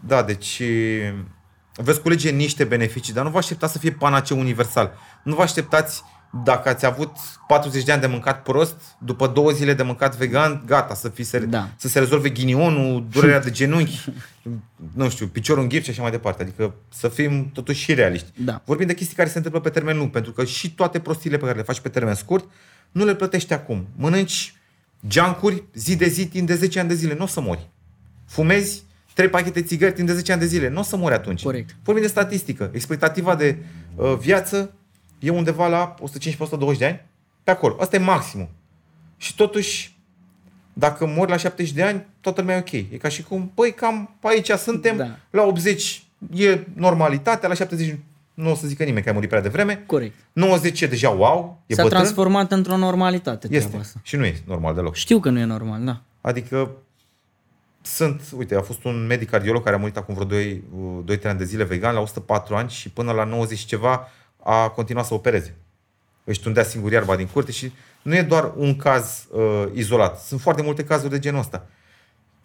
[0.00, 0.62] Da, deci
[1.74, 4.92] veți culege niște beneficii, dar nu vă așteptați să fie panaceu universal.
[5.22, 6.02] Nu vă așteptați
[6.44, 7.10] dacă ați avut
[7.46, 11.22] 40 de ani de mâncat prost, după două zile de mâncat vegan, gata, să, fi
[11.22, 11.68] se, Da.
[11.76, 14.04] să se rezolve ghinionul, durerea de genunchi,
[14.94, 16.42] nu știu, piciorul în ghipt și așa mai departe.
[16.42, 18.26] Adică să fim totuși și realiști.
[18.36, 18.62] Da.
[18.64, 21.44] Vorbim de chestii care se întâmplă pe termen lung, pentru că și toate prostiile pe
[21.44, 22.48] care le faci pe termen scurt,
[22.92, 23.86] nu le plătești acum.
[23.96, 24.54] Mănânci
[25.08, 27.68] junkuri zi de zi, timp de 10 ani de zile, nu o să mori.
[28.26, 28.82] Fumezi
[29.14, 31.42] trei pachete țigări timp de 10 ani de zile, nu o să mori atunci.
[31.42, 31.76] Corect.
[31.82, 32.70] Vorbim de statistică.
[32.72, 33.56] Expectativa de
[33.94, 34.72] uh, viață
[35.18, 35.94] e undeva la
[36.74, 37.04] 115-120 de ani.
[37.44, 37.76] Pe acolo.
[37.80, 38.48] Asta e maximul.
[39.16, 39.96] Și totuși,
[40.72, 42.72] dacă mori la 70 de ani, toată lumea e ok.
[42.72, 45.16] E ca și cum, păi cam pe aici suntem, Da.
[45.30, 46.02] la 80
[46.34, 47.96] e normalitatea, la 70
[48.34, 49.82] nu o să zică nimeni că ai murit prea devreme.
[49.86, 50.14] Corect.
[50.32, 52.00] 90 e deja wow, e S-a bătrân.
[52.00, 53.76] transformat într-o normalitate treaba Este.
[53.78, 54.00] asta.
[54.02, 54.94] Și nu e normal deloc.
[54.94, 56.02] Știu că nu e normal, da.
[56.20, 56.70] Adică
[57.82, 60.38] sunt, uite, a fost un medic cardiolog care a murit acum vreo
[61.02, 64.08] 2-3 ani de zile vegan la 104 ani și până la 90 și ceva
[64.42, 65.56] a continuat să opereze.
[66.24, 67.72] Își tundea singur iarba din curte și
[68.02, 70.20] nu e doar un caz uh, izolat.
[70.20, 71.66] Sunt foarte multe cazuri de genul ăsta.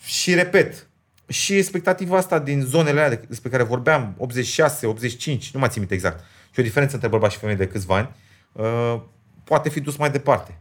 [0.05, 0.87] Și repet,
[1.27, 5.79] și expectativa asta din zonele alea de- despre care vorbeam, 86, 85, nu mai țin
[5.79, 6.23] minte exact,
[6.53, 8.09] și o diferență între bărbați și femei de câțiva ani,
[8.51, 9.01] uh,
[9.43, 10.57] poate fi dus mai departe.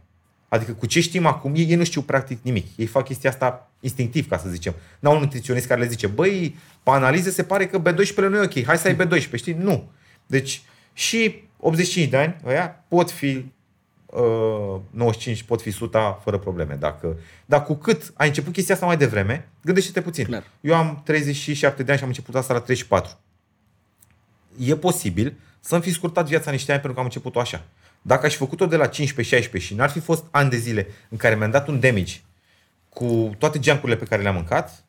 [0.49, 2.67] Adică cu ce știm acum, ei, ei nu știu practic nimic.
[2.75, 4.73] Ei fac chestia asta instinctiv, ca să zicem.
[4.99, 8.43] N-au un nutriționist care le zice, băi, pe analize se pare că B12 nu e
[8.43, 9.53] ok, hai să ai B12, știi?
[9.53, 9.91] Nu.
[10.25, 10.61] Deci
[10.93, 13.51] și 85 de ani, ăia, pot fi
[14.05, 16.75] uh, 95 pot fi 100 fără probleme.
[16.75, 20.25] Dacă, dar cu cât ai început chestia asta mai devreme, gândește-te puțin.
[20.25, 20.43] Clar.
[20.61, 23.17] Eu am 37 de ani și am început asta la 34.
[24.57, 27.63] E posibil să-mi fi scurtat viața niște ani pentru că am început-o așa.
[28.01, 28.91] Dacă aș fi făcut-o de la 15-16
[29.57, 32.19] și n-ar fi fost ani de zile în care mi-am dat un damage
[32.89, 34.83] cu toate geancurile pe care le-am mâncat,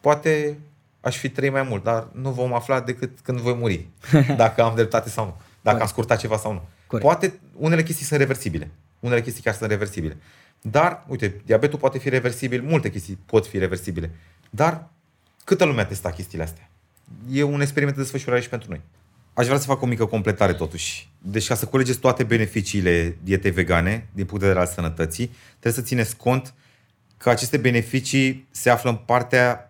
[0.00, 0.58] poate
[1.00, 3.88] aș fi trăit mai mult, dar nu vom afla decât când voi muri.
[4.36, 5.40] Dacă am dreptate sau nu.
[5.60, 6.68] Dacă am scurtat ceva sau nu.
[6.86, 7.08] Corect.
[7.08, 8.70] Poate unele chestii sunt reversibile.
[9.00, 10.16] Unele chestii chiar sunt reversibile.
[10.60, 14.10] Dar, uite, diabetul poate fi reversibil, multe chestii pot fi reversibile.
[14.50, 14.88] Dar
[15.44, 16.70] câtă lume a testat chestiile astea?
[17.30, 18.80] E un experiment de desfășurare și pentru noi.
[19.34, 21.10] Aș vrea să fac o mică completare totuși.
[21.18, 25.82] Deci ca să colegeți toate beneficiile dietei vegane din punct de vedere al sănătății, trebuie
[25.82, 26.54] să țineți cont
[27.16, 29.69] că aceste beneficii se află în partea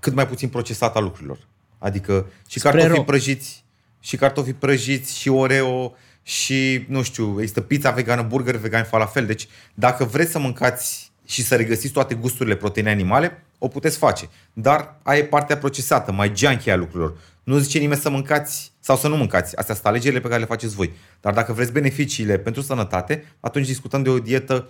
[0.00, 1.38] cât mai puțin procesată a lucrurilor.
[1.78, 3.04] Adică și Spre cartofii rău.
[3.04, 3.64] prăjiți,
[4.00, 9.26] și cartofi prăjiți, și Oreo, și, nu știu, există pizza vegană, burger vegan, falafel.
[9.26, 14.28] Deci, dacă vreți să mâncați și să regăsiți toate gusturile proteine animale, o puteți face.
[14.52, 17.16] Dar aia e partea procesată, mai junky a lucrurilor.
[17.44, 19.56] Nu zice nimeni să mâncați sau să nu mâncați.
[19.56, 20.92] Astea sunt alegerile pe care le faceți voi.
[21.20, 24.68] Dar dacă vreți beneficiile pentru sănătate, atunci discutăm de o dietă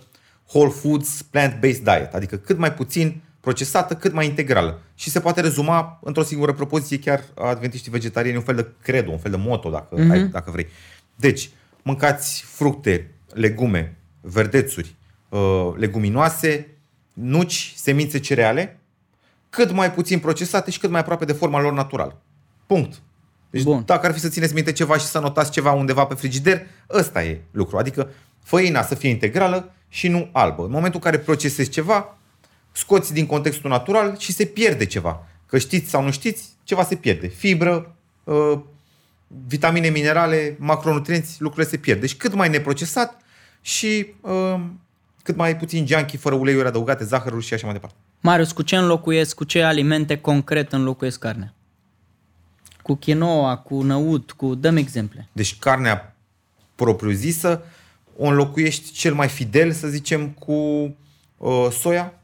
[0.53, 4.81] whole foods, plant-based diet, adică cât mai puțin procesată, cât mai integrală.
[4.95, 9.11] Și se poate rezuma într-o singură propoziție chiar a adventiștii vegetariani, un fel de credo,
[9.11, 10.11] un fel de moto, dacă, mm-hmm.
[10.11, 10.67] ai, dacă vrei.
[11.15, 11.49] Deci,
[11.81, 14.95] mâncați fructe, legume, verdețuri,
[15.29, 16.67] uh, leguminoase,
[17.13, 18.79] nuci, semințe, cereale,
[19.49, 22.21] cât mai puțin procesate și cât mai aproape de forma lor naturală.
[22.65, 23.01] Punct.
[23.49, 23.83] Deci Bun.
[23.85, 27.23] dacă ar fi să țineți minte ceva și să notați ceva undeva pe frigider, ăsta
[27.23, 27.77] e lucru.
[27.77, 28.09] Adică
[28.43, 30.63] făina să fie integrală și nu albă.
[30.63, 32.17] În momentul în care procesezi ceva,
[32.71, 35.27] scoți din contextul natural și se pierde ceva.
[35.45, 37.27] Că știți sau nu știți, ceva se pierde.
[37.27, 38.59] Fibră, uh,
[39.47, 41.99] vitamine, minerale, macronutrienți, lucrurile se pierd.
[41.99, 43.21] Deci cât mai neprocesat
[43.61, 44.59] și uh,
[45.23, 47.95] cât mai puțin junky, fără uleiuri adăugate, zahăruri și așa mai departe.
[48.21, 51.53] Marius, cu ce înlocuiesc, cu ce alimente concret înlocuiesc carnea?
[52.81, 54.55] Cu quinoa, cu năut, cu...
[54.55, 55.29] Dăm exemple.
[55.31, 56.15] Deci carnea
[56.75, 57.61] propriu-zisă
[58.17, 60.53] o înlocuiești cel mai fidel, să zicem, cu
[61.37, 62.18] uh, soia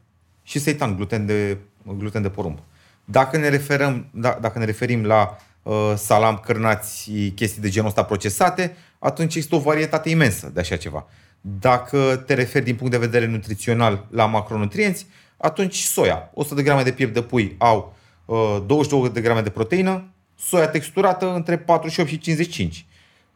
[0.46, 1.56] și seitan, gluten de,
[1.98, 2.58] gluten de porumb.
[3.04, 8.04] Dacă ne, referăm, da, dacă ne referim la uh, salam, cârnați, chestii de genul ăsta
[8.04, 11.06] procesate, atunci există o varietate imensă de așa ceva.
[11.40, 16.30] Dacă te referi din punct de vedere nutrițional la macronutrienți, atunci soia.
[16.34, 20.68] 100 de grame de piept de pui au uh, 22 de grame de proteină, soia
[20.68, 22.86] texturată între 48 și 55.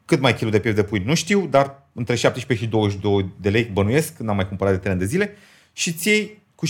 [0.05, 3.51] Cât mai kilo de piept de pui nu știu, dar între 17 și 22 de
[3.51, 5.37] lei bănuiesc, n-am mai cumpărat de teren de zile,
[5.73, 6.67] și ți iei cu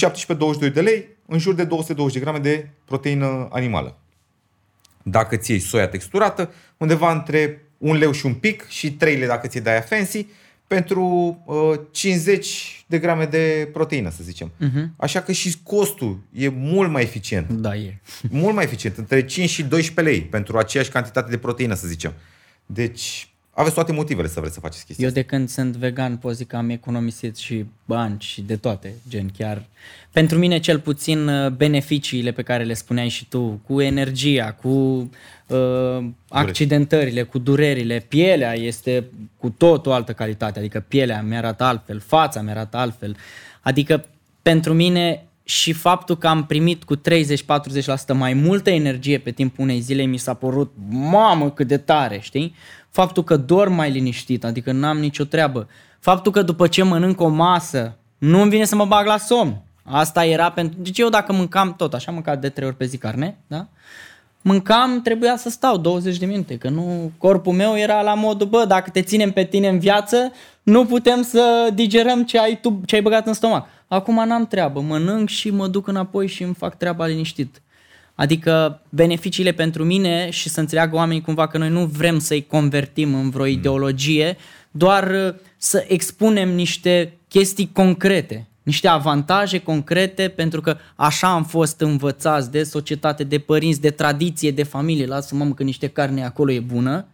[0.69, 3.99] 17-22 de lei în jur de 220 de grame de proteină animală.
[5.03, 9.27] Dacă ți iei soia texturată, undeva între un leu și un pic și 3 lei
[9.27, 10.27] dacă ți-e de aia fancy,
[10.67, 11.03] pentru
[11.45, 14.53] uh, 50 de grame de proteină, să zicem.
[14.53, 14.97] Uh-huh.
[14.97, 17.51] Așa că și costul e mult mai eficient.
[17.51, 18.01] Da, e.
[18.31, 22.13] Mult mai eficient, între 5 și 12 lei pentru aceeași cantitate de proteină, să zicem.
[22.67, 26.35] Deci, aveți toate motivele să vreți să faceți chestia Eu de când sunt vegan pot
[26.35, 29.63] zic că am economisit și bani și de toate, gen chiar.
[30.13, 34.69] Pentru mine cel puțin uh, beneficiile pe care le spuneai și tu, cu energia, cu
[35.47, 39.05] uh, accidentările, cu durerile, pielea este
[39.37, 43.17] cu tot o altă calitate, adică pielea mi arată altfel, fața mi arată altfel.
[43.61, 44.05] Adică
[44.43, 47.01] pentru mine și faptul că am primit cu 30-40%
[48.13, 52.55] mai multă energie pe timpul unei zile mi s-a părut, mamă cât de tare, știi?
[52.91, 55.69] Faptul că dorm mai liniștit, adică n-am nicio treabă.
[55.99, 59.63] Faptul că după ce mănânc o masă, nu îmi vine să mă bag la somn.
[59.83, 60.79] Asta era pentru...
[60.83, 63.67] Deci eu dacă mâncam tot, așa mâncam de trei ori pe zi carne, da?
[64.43, 67.13] Mâncam, trebuia să stau 20 de minute, că nu...
[67.19, 70.33] Corpul meu era la modul, bă, dacă te ținem pe tine în viață,
[70.63, 73.67] nu putem să digerăm ce ai, tu, ce ai băgat în stomac.
[73.89, 77.63] Acum n-am treabă, mănânc și mă duc înapoi și îmi fac treaba liniștit.
[78.21, 83.15] Adică beneficiile pentru mine și să înțeleagă oamenii cumva că noi nu vrem să-i convertim
[83.15, 84.37] în vreo ideologie,
[84.71, 91.81] doar uh, să expunem niște chestii concrete, niște avantaje concrete, pentru că așa am fost
[91.81, 95.07] învățați de societate, de părinți, de tradiție, de familie.
[95.07, 97.07] Lasă-mă că niște carne acolo e bună.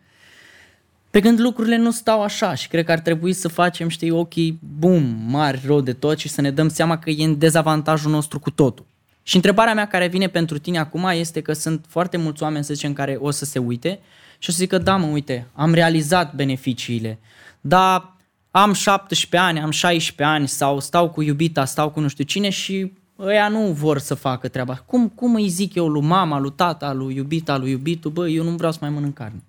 [1.10, 4.58] Pe când lucrurile nu stau așa și cred că ar trebui să facem, știi, ochii,
[4.78, 8.38] bum, mari, rău de tot și să ne dăm seama că e în dezavantajul nostru
[8.38, 8.86] cu totul.
[9.28, 12.74] Și întrebarea mea care vine pentru tine acum este că sunt foarte mulți oameni, să
[12.74, 13.98] zicem, care o să se uite
[14.38, 17.18] și o să zică, da mă, uite, am realizat beneficiile,
[17.60, 18.16] dar
[18.50, 22.50] am 17 ani, am 16 ani sau stau cu iubita, stau cu nu știu cine
[22.50, 24.74] și ăia nu vor să facă treaba.
[24.86, 28.44] Cum, cum îi zic eu lui mama, lui tata, lui iubita, lui iubitul, bă, eu
[28.44, 29.42] nu vreau să mai mănânc carne.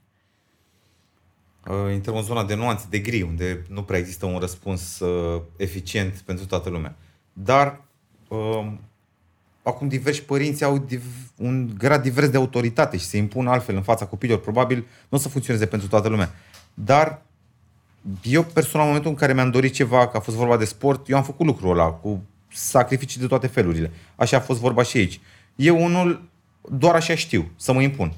[1.68, 5.42] uh, intrăm în zona de nuanțe, de gri, unde nu prea există un răspuns uh,
[5.58, 6.96] eficient pentru toată lumea.
[7.34, 7.82] Dar
[8.28, 8.68] uh,
[9.68, 13.82] acum diversi părinți au div- un grad divers de autoritate și se impun altfel în
[13.82, 14.40] fața copiilor.
[14.40, 14.78] Probabil
[15.10, 16.34] nu o să funcționeze pentru toată lumea.
[16.74, 17.22] Dar
[18.24, 21.10] eu personal, în momentul în care mi-am dorit ceva, că a fost vorba de sport,
[21.10, 23.92] eu am făcut lucrul ăla cu sacrificii de toate felurile.
[24.16, 25.20] Așa a fost vorba și aici.
[25.56, 26.30] Eu unul
[26.72, 28.14] doar așa știu, să mă impun.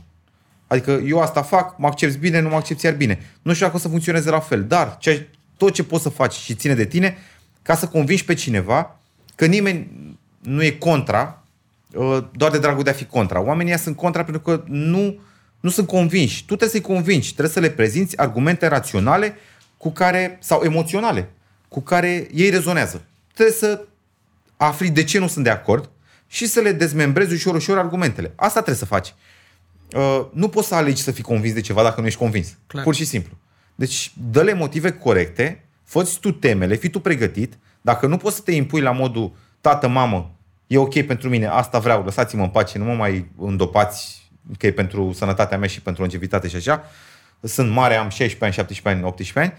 [0.68, 3.20] Adică eu asta fac, mă accepti bine, nu mă accepti iar bine.
[3.41, 5.28] Nu știu dacă o să funcționeze la fel, dar ce,
[5.58, 7.18] tot ce poți să faci și ține de tine,
[7.62, 9.00] ca să convingi pe cineva
[9.36, 9.91] că nimeni
[10.39, 11.38] nu e contra, uh,
[12.31, 13.41] doar de dragul de a fi contra.
[13.41, 15.19] Oamenii ăia sunt contra pentru că nu,
[15.59, 16.39] nu sunt convinși.
[16.39, 19.35] Tu trebuie să-i convingi, trebuie să le prezinți argumente raționale
[19.77, 21.29] cu care, sau emoționale,
[21.67, 23.01] cu care ei rezonează.
[23.33, 23.85] Trebuie să
[24.57, 25.89] afli de ce nu sunt de acord
[26.27, 28.31] și să le dezmembrezi ușor, ușor argumentele.
[28.35, 29.13] Asta trebuie să faci.
[29.95, 32.57] Uh, nu poți să alegi să fii convins de ceva dacă nu ești convins.
[32.67, 32.83] Clar.
[32.83, 33.37] Pur și simplu.
[33.75, 37.57] Deci dă-le motive corecte, fă tu temele, fii tu pregătit.
[37.81, 39.31] Dacă nu poți să te impui la modul
[39.61, 40.31] tată, mamă,
[40.70, 44.72] e ok pentru mine, asta vreau, lăsați-mă în pace, nu mă mai îndopați că e
[44.72, 46.84] pentru sănătatea mea și pentru longevitate și așa.
[47.41, 49.53] Sunt mare, am 16 ani, 17 ani, 18 ani.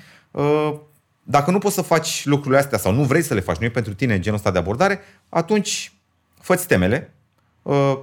[0.47, 0.79] Uh,
[1.23, 3.71] Dacă nu poți să faci lucrurile astea sau nu vrei să le faci, nu e
[3.71, 5.93] pentru tine genul ăsta de abordare, atunci
[6.41, 7.15] fă temele
[7.63, 7.99] uh,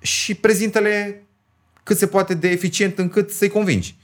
[0.00, 1.22] și prezintă-le
[1.82, 3.96] cât se poate de eficient încât să-i convingi.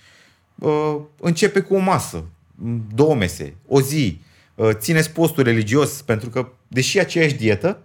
[0.55, 2.25] Uh, Începe cu o masă,
[2.95, 4.27] două mese, o zi, uh,
[4.73, 7.79] țineți postul religios, pentru că, deși e aceeași dietă,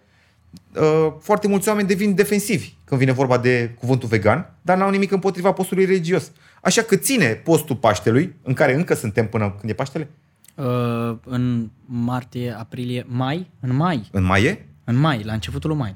[0.76, 5.12] uh, foarte mulți oameni devin defensivi când vine vorba de cuvântul vegan, dar n-au nimic
[5.12, 6.32] împotriva postului religios.
[6.62, 10.10] Așa că ține postul Paștelui, în care încă suntem până când e Paștele,
[10.56, 13.50] Uh, în martie, aprilie, mai?
[13.60, 14.08] În mai.
[14.12, 15.96] în mai e, În mai, la începutul lui mai.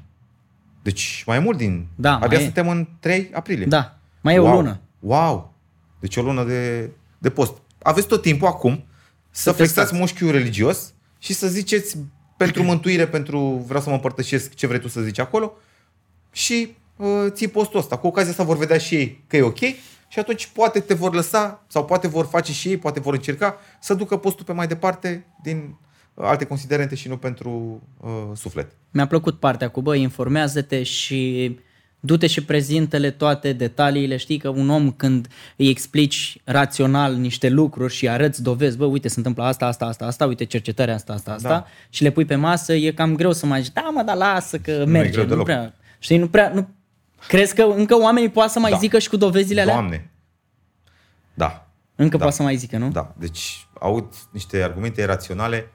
[0.82, 1.86] deci mai mult din...
[1.94, 2.40] Da, Abia mai e.
[2.40, 3.66] suntem în 3 aprilie.
[3.66, 4.52] Da, mai e wow.
[4.52, 4.80] o lună.
[4.98, 5.54] Wow!
[6.00, 7.52] Deci o lună de, de post.
[7.82, 8.84] Aveți tot timpul acum
[9.30, 10.00] să, Să flexați testați.
[10.00, 11.96] mușchiul religios și să ziceți
[12.36, 15.52] pentru mântuire, pentru vreau să mă împărtășesc ce vrei tu să zici acolo
[16.32, 17.96] și uh, ții postul ăsta.
[17.96, 19.58] Cu ocazia asta vor vedea și ei că e ok
[20.08, 23.56] și atunci poate te vor lăsa sau poate vor face și ei, poate vor încerca
[23.80, 25.76] să ducă postul pe mai departe din
[26.14, 28.76] uh, alte considerente și nu pentru uh, suflet.
[28.90, 31.60] Mi-a plăcut partea cu, bă, informează-te și
[32.00, 34.16] du-te și prezintă-le toate detaliile.
[34.16, 39.08] Știi că un om când îi explici rațional niște lucruri și arăți dovezi, bă, uite,
[39.08, 41.66] se întâmplă asta, asta, asta, asta, uite, cercetarea asta, asta, asta, Da.
[41.90, 44.58] și le pui pe masă, e cam greu să mai zici, da, mă, dar lasă
[44.58, 45.10] că merge.
[45.10, 45.44] greu Nu deloc.
[45.44, 46.68] prea, știi, nu prea, nu,
[47.28, 48.76] crezi că încă oamenii poate să mai Da.
[48.76, 49.74] zică și cu dovezile alea?
[49.74, 50.10] Doamne!
[51.34, 51.62] Da,
[52.00, 52.22] Încă Da.
[52.22, 52.90] poate să mai zică, nu?
[52.90, 55.72] Da, deci aud niște argumente raționale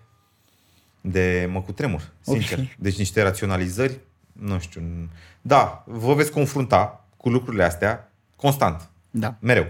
[1.02, 2.60] de mă cutremur, sincer.
[2.60, 2.66] Ok.
[2.78, 4.00] Deci niște raționalizări,
[4.34, 4.82] nu știu.
[4.82, 5.10] n-
[5.42, 9.36] Da, vă veți confrunta cu lucrurile astea constant, Da.
[9.40, 9.66] mereu.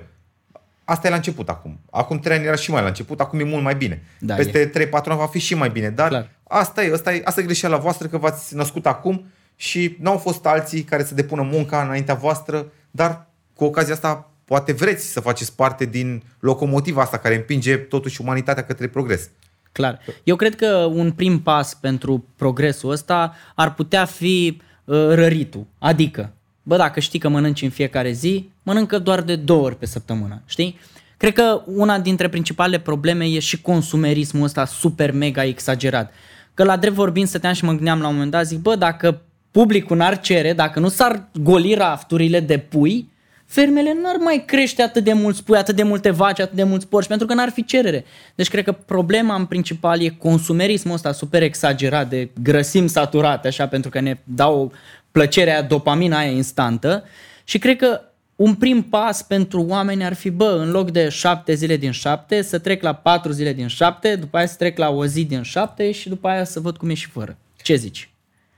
[0.86, 1.80] Asta e la început acum.
[1.91, 4.03] Acum trei ani era și mai la început, acum e mult mai bine.
[4.20, 6.30] Da, Peste 3-4 ani va fi și mai bine, dar Clar.
[6.43, 10.45] asta e, asta e, asta e greșeala voastră că v-ați născut acum și n-au fost
[10.45, 15.55] alții care să depună munca înaintea voastră, dar cu ocazia asta poate vreți să faceți
[15.55, 19.30] parte din locomotiva asta care împinge totuși umanitatea către progres.
[19.74, 19.99] Clar.
[20.24, 25.65] Eu cred că un prim pas pentru progresul ăsta ar putea fi uh, răritul.
[25.80, 29.86] Adică, bă, dacă știi că mănânci în fiecare zi, mănâncă doar de două ori pe
[29.86, 30.80] săptămână, știi?
[31.17, 36.13] Cred că una dintre principalele probleme e și consumerismul ăsta super mega exagerat.
[36.53, 39.21] Că la drept vorbind stăteam și mă gândeam la un moment dat, zic, bă, dacă
[39.51, 43.11] publicul n-ar cere, dacă nu s-ar goli rafturile de pui,
[43.54, 46.88] fermele n-ar mai crește atât de mulți pui, atât de multe vaci, atât de mulți
[46.88, 48.06] porci, pentru că n-ar fi cerere.
[48.36, 53.68] Deci cred că problema în principal e consumerismul ăsta super exagerat de grăsimi saturate, așa,
[53.68, 54.72] pentru că ne dau
[55.12, 57.04] plăcerea, dopamina aia instantă
[57.43, 58.01] și cred că
[58.36, 62.41] un prim pas pentru oameni ar fi, bă, în loc de șapte zile din șapte,
[62.41, 65.41] să trec la patru zile din șapte, după aia să trec la o zi din
[65.41, 67.38] șapte și după aia să văd cum e și fără.
[67.62, 68.10] Ce zici?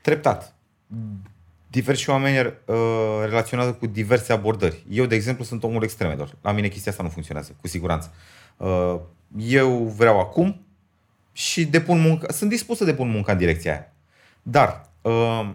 [0.01, 0.55] Treptat.
[1.75, 2.75] Diversi oameni uh,
[3.25, 4.85] relaționează cu diverse abordări.
[4.89, 6.35] Eu, de exemplu, sunt omul extremelor.
[6.41, 8.13] La mine chestia asta nu funcționează, cu siguranță.
[8.57, 8.99] Uh,
[9.37, 10.65] eu vreau acum
[11.31, 13.93] și depun muncă, sunt dispus să depun munca în direcția aia.
[14.41, 15.49] Dar, uh,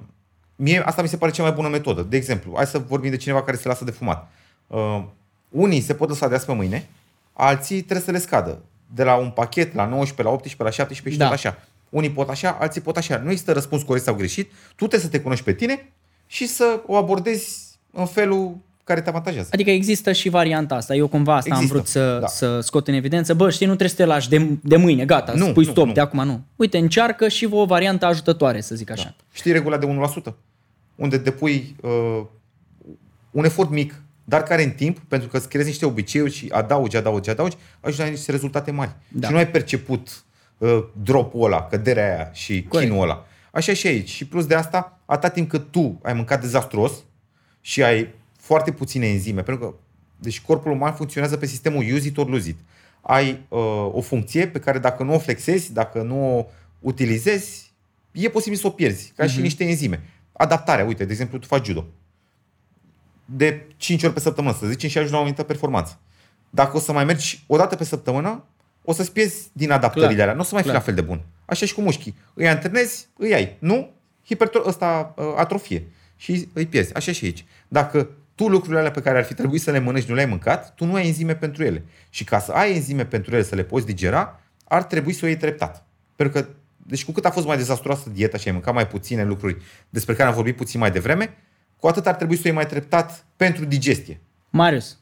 [0.56, 2.02] mie asta mi se pare cea mai bună metodă.
[2.02, 4.30] De exemplu, hai să vorbim de cineva care se lasă de fumat.
[4.66, 5.04] Uh,
[5.48, 6.88] unii se pot lăsa de azi pe mâine,
[7.32, 8.62] alții trebuie să le scadă.
[8.94, 11.24] De la un pachet la 19, la 18, la 17 și Da.
[11.24, 11.58] tot așa.
[11.88, 13.18] Unii pot așa, alții pot așa.
[13.18, 14.50] Nu există răspuns corect sau greșit.
[14.50, 15.92] Tu trebuie să te cunoști pe tine
[16.30, 19.48] și să o abordezi în felul care te avantajează.
[19.52, 20.94] Adică există și varianta asta.
[20.94, 22.26] Eu cumva asta Există, am vrut să, da.
[22.26, 23.34] să scot în evidență.
[23.34, 25.86] Bă, știi, nu trebuie să te lași de, de mâine, gata, Nu, spui nu, stop,
[25.86, 25.92] nu.
[25.92, 26.42] de acum nu.
[26.56, 29.04] Uite, încearcă și o variantă ajutătoare, să zic așa.
[29.04, 29.14] Da.
[29.32, 29.86] Știi regula de
[30.30, 30.32] 1%?
[30.94, 32.22] Unde depui uh,
[33.30, 36.96] un efort mic dar care în timp, pentru că îți creezi niște obiceiuri și adaugi,
[36.96, 38.90] adaugi, adaugi, ajungi la niște rezultate mari.
[39.08, 39.26] Da.
[39.26, 40.24] Și nu ai perceput
[40.58, 42.90] uh, dropul ăla, căderea aia și Corect.
[42.90, 43.26] chinul ăla.
[43.52, 44.08] Așa și aici.
[44.08, 46.92] Și plus de asta, atâta timp cât tu ai mâncat dezastruos
[47.60, 49.74] și ai foarte puține enzime, pentru că
[50.16, 52.56] deci corpul uman funcționează pe sistemul use it or lose it.
[53.00, 56.46] Ai uh, o funcție pe care dacă nu o flexezi, dacă nu o
[56.78, 57.72] utilizezi,
[58.12, 60.02] e posibil să o pierzi, ca și niște enzime.
[60.32, 61.86] Adaptarea, uite, de exemplu, tu faci judo.
[63.24, 65.98] De 5 ori pe săptămână, să zicem, și ajungi la o anumită performanță.
[66.50, 68.44] Dacă o să mai mergi o dată pe săptămână,
[68.84, 70.22] o să-ți pierzi din adaptările Clar.
[70.22, 70.34] alea.
[70.34, 70.82] Nu o să mai fii Clar.
[70.82, 71.22] la fel de bun.
[71.44, 72.16] Așa și cu mușchii.
[72.34, 73.56] Îi antrenezi, îi ai.
[73.58, 73.90] Nu?
[74.34, 75.86] Hipertro- ăsta, uh, atrofie.
[76.16, 76.94] Și îi pierzi.
[76.94, 77.44] Așa și aici.
[77.68, 80.74] Dacă tu lucrurile alea pe care ar fi trebuit să le mănânci nu le-ai mâncat,
[80.74, 81.84] tu nu ai enzime pentru ele.
[82.10, 85.28] Și ca să ai enzime pentru ele să le poți digera, ar trebui să o
[85.28, 85.84] iei treptat.
[86.16, 89.24] Pentru că, deci cu cât a fost mai dezastruoasă dieta și ai mâncat mai puține
[89.24, 89.56] lucruri
[89.88, 91.36] despre care am vorbit puțin mai devreme,
[91.76, 94.20] cu atât ar trebui să o iei mai treptat pentru digestie.
[94.50, 94.98] Marius,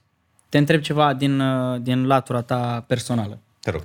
[0.48, 3.38] te întreb ceva din, uh, din latura ta personală.
[3.60, 3.82] Te rog.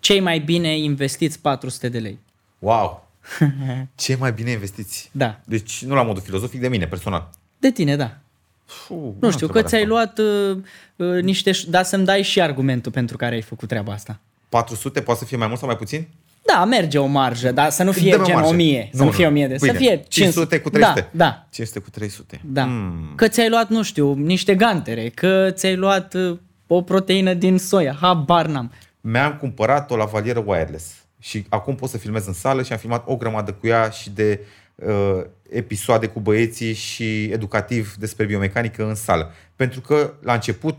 [0.00, 2.18] Cei mai bine investiți 400 de lei.
[2.58, 3.07] Wow!
[3.94, 5.08] Ce mai bine investiți?
[5.12, 5.40] Da.
[5.44, 7.28] Deci nu la modul filozofic, de mine, personal.
[7.58, 8.16] De tine, da.
[8.64, 10.56] Fuh, Nu știu, că ți-ai luat uh,
[10.96, 11.50] uh, niște...
[11.52, 14.18] ș- Dar să-mi dai și argumentul pentru care ai făcut treaba asta.
[14.48, 16.06] 400, poate să fie mai mult sau mai puțin?
[16.54, 18.50] Da, merge o marjă, dar să nu fie Dă-mi o gen marjă.
[18.50, 21.00] 1000, să nu, fie 1000 de, Bine, să fie 500 cu 300.
[21.12, 21.46] Da, da.
[21.50, 22.40] 500 cu 300.
[22.44, 22.64] Da.
[22.64, 23.12] Mm.
[23.14, 27.96] Că ți-ai luat, nu știu, niște gantere, că ți-ai luat uh, o proteină din soia,
[28.00, 28.72] habar n-am.
[29.00, 30.86] Mi-am cumpărat o lavalieră wireless
[31.18, 34.10] și acum pot să filmez în sală și am filmat o grămadă cu ea și
[34.10, 34.40] de
[34.74, 39.32] uh, episoade cu băieții și educativ despre biomecanică în sală.
[39.56, 40.78] Pentru că la început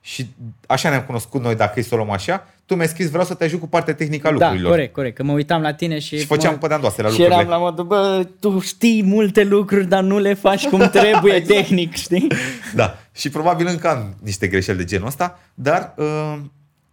[0.00, 0.26] și
[0.66, 3.34] așa ne-am cunoscut noi dacă e să o luăm așa, tu mi-ai scris vreau să
[3.34, 4.70] te ajut cu partea tehnică a Da, lucrurilor.
[4.70, 6.18] corect, corect, că mă uitam la tine și...
[6.18, 6.58] Și făceam mă...
[6.58, 7.46] pe de-andoase la Și lucrurile.
[7.46, 11.58] eram la modul, bă, tu știi multe lucruri, dar nu le faci cum trebuie Exact.
[11.60, 12.26] tehnic, știi?
[12.74, 12.98] Da.
[13.14, 16.36] Și probabil încă am niște greșeli de genul ăsta, dar uh,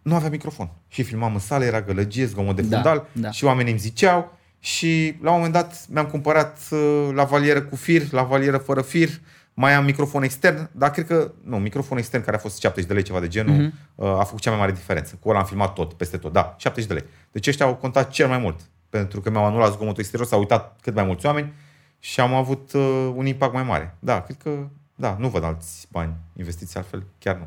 [0.04, 0.70] nu avea microfon.
[0.88, 3.30] Și filmam în sală, era gălăgie, zgomot de Da, fundal da.
[3.30, 8.02] și oamenii îmi ziceau și la un moment dat mi-am cumpărat uh, lavalieră cu fir,
[8.12, 9.08] lavalieră fără fir,
[9.54, 12.94] mai am microfon extern, dar cred că, nu, microfon extern care a fost 70 de
[12.94, 13.70] lei, ceva de genul, Mhm.
[13.72, 13.94] uh-huh.
[13.94, 15.16] uh, a făcut cea mai mare diferență.
[15.20, 17.04] Cu ăla am filmat tot, peste tot, da, 70 de lei.
[17.32, 20.78] Deci ăștia au contat cel mai mult, pentru că mi-au anulat zgomotul exterior, s-au uitat
[20.82, 21.52] cât mai mulți oameni
[21.98, 23.96] și am avut uh, un impact mai mare.
[23.98, 24.50] Da, cred că,
[24.94, 27.46] da, nu văd alți bani investiți altfel, chiar nu.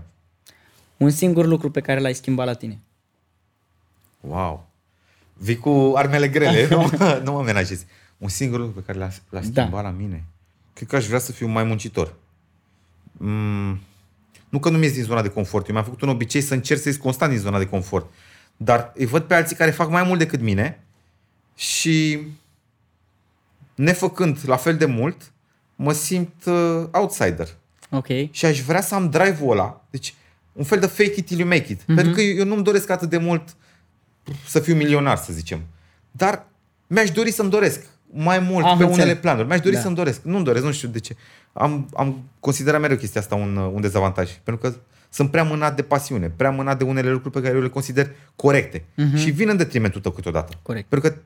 [0.97, 2.79] Un singur lucru pe care l-ai schimbat la tine.
[4.21, 4.67] Wow!
[5.33, 7.85] Vii cu armele grele, nu, mă- nu mă menajezi.
[8.17, 9.81] Un singur lucru pe care l-a, l-a schimbat Da.
[9.81, 10.23] la mine.
[10.73, 12.13] Cred că aș vrea să fiu mai muncitor.
[13.11, 13.79] Mm,
[14.49, 15.67] nu că nu mi-e din zona de confort.
[15.67, 18.11] Eu mi-am făcut un obicei să încerc să ies constant din zona de confort.
[18.57, 20.83] Dar îi văd pe alții care fac mai mult decât mine
[21.55, 22.19] și
[23.75, 25.31] nefăcând la fel de mult,
[25.75, 27.47] mă simt uh, outsider.
[27.89, 28.07] Ok.
[28.31, 29.81] Și aș vrea să am drive-ul ăla.
[29.89, 30.13] Deci,
[30.57, 31.81] un fel de fake it till you make it.
[31.81, 31.95] Mm-hmm.
[31.95, 33.55] Pentru că eu, eu nu-mi doresc atât de mult
[34.47, 35.59] să fiu milionar, să zicem.
[36.11, 36.45] Dar
[36.87, 39.03] mi-aș dori să-mi doresc mai mult Am pe înțeles.
[39.03, 39.47] unele planuri.
[39.47, 39.81] Mi-aș dori Da.
[39.81, 40.21] să-mi doresc.
[40.23, 41.15] Nu-mi doresc, nu știu de ce.
[41.53, 44.31] Am, am considerat mereu chestia asta un, un dezavantaj.
[44.43, 44.75] Pentru că
[45.09, 48.09] sunt prea mânat de pasiune, prea mânat de unele lucruri pe care eu le consider
[48.35, 48.79] corecte.
[48.79, 49.17] Mm-hmm.
[49.17, 50.53] Și vin în detrimentul tău câteodată.
[50.61, 50.87] Corect.
[50.89, 51.17] Pentru că,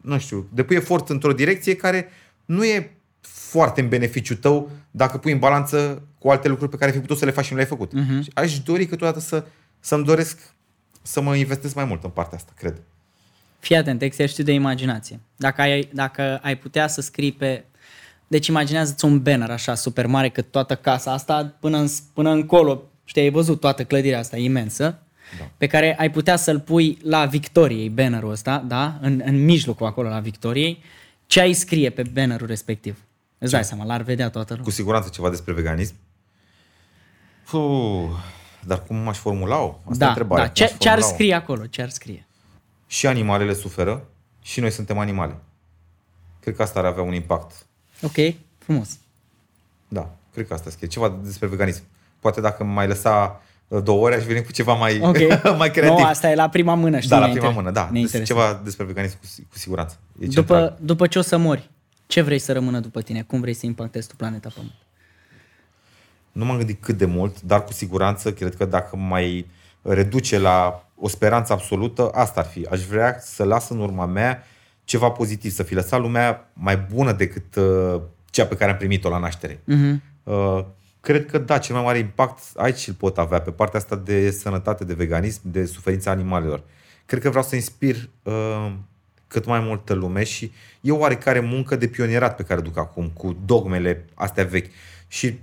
[0.00, 2.08] nu știu, depui efort într-o direcție care
[2.44, 6.90] nu e foarte în beneficiu tău dacă pui în balanță cu alte lucruri pe care
[6.90, 7.92] ai fi putut să le faci și nu le-ai făcut.
[7.92, 8.22] Mhm.
[8.22, 9.44] Și aș dori câteodată să,
[9.80, 10.38] să-mi doresc
[11.02, 12.80] să mă investesc mai mult în partea asta, cred.
[13.58, 15.20] Fii atent, exercițiu de imaginație.
[15.36, 17.64] Dacă ai, dacă ai putea să scrii pe...
[18.26, 22.82] Deci imaginează-ți un banner așa super mare cât toată casa asta până, în, până încolo.
[23.04, 24.98] Știi, ai văzut toată clădirea asta imensă
[25.38, 25.50] Da.
[25.56, 28.98] pe care ai putea să-l pui la Victoriei, bannerul ăsta, da?
[29.00, 30.82] În, în mijlocul acolo la Victoriei.
[31.26, 32.98] Ce ai scrie pe bannerul respectiv?
[33.38, 34.64] Îți dai seama, l-ar vedea toată lumea.
[34.64, 35.94] Cu siguranță ceva despre veganism.
[37.50, 38.08] Puh,
[38.66, 39.68] dar cum m-aș formula-o?
[39.68, 40.44] Asta e Da, întrebarea.
[40.44, 40.50] da.
[40.50, 41.14] Cum Ce, aș ce ar formula-o?
[41.14, 41.66] scrie acolo?
[41.66, 42.26] Ce ar scrie?
[42.86, 44.04] Și animalele suferă
[44.42, 45.36] și noi suntem animale.
[46.40, 47.66] Cred că asta ar avea un impact.
[48.02, 48.98] Ok, frumos.
[49.88, 50.88] Da, cred că asta scrie.
[50.88, 51.82] Ceva despre veganism.
[52.20, 55.16] Poate dacă mai lăsa uh, două ore, aș veni cu ceva mai, Ok.
[55.58, 55.98] mai creativ.
[55.98, 57.08] Nu, asta e la prima mână, știi?
[57.10, 57.88] da, la ne prima inter- mână, da.
[57.92, 58.48] ne Des, interesează.
[58.50, 59.98] ceva despre veganism cu, si- cu siguranță.
[60.20, 60.60] E central.
[60.62, 61.70] După, după ce o să mori,
[62.06, 63.22] ce vrei să rămână după tine?
[63.22, 64.72] Cum vrei să impactezi tu planeta Pământ?
[66.32, 69.46] Nu m-am gândit cât de mult, dar cu siguranță cred că dacă mai
[69.82, 72.66] reduce la o speranță absolută, asta ar fi.
[72.70, 74.42] Aș vrea să las în urma mea
[74.84, 78.00] ceva pozitiv, să fi lăsat lumea mai bună decât uh,
[78.30, 79.54] cea pe care am primit-o la naștere.
[79.54, 79.96] Mm-hmm.
[80.22, 80.64] Uh,
[81.00, 84.30] cred că da, cel mai mare impact aici îl pot avea, pe partea asta de
[84.30, 86.62] sănătate, de veganism, de suferința animalelor.
[87.06, 88.72] Cred că vreau să inspir uh,
[89.26, 92.78] cât mai multă lume și e o oarecare muncă de pionierat pe care o duc
[92.78, 94.70] acum, cu dogmele astea vechi.
[95.08, 95.38] Și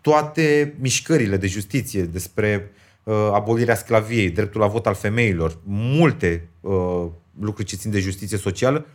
[0.00, 2.70] toate mișcările de justiție despre
[3.02, 7.06] uh, abolirea sclaviei, dreptul la vot al femeilor, multe uh,
[7.40, 8.86] lucruri ce țin de justiție socială,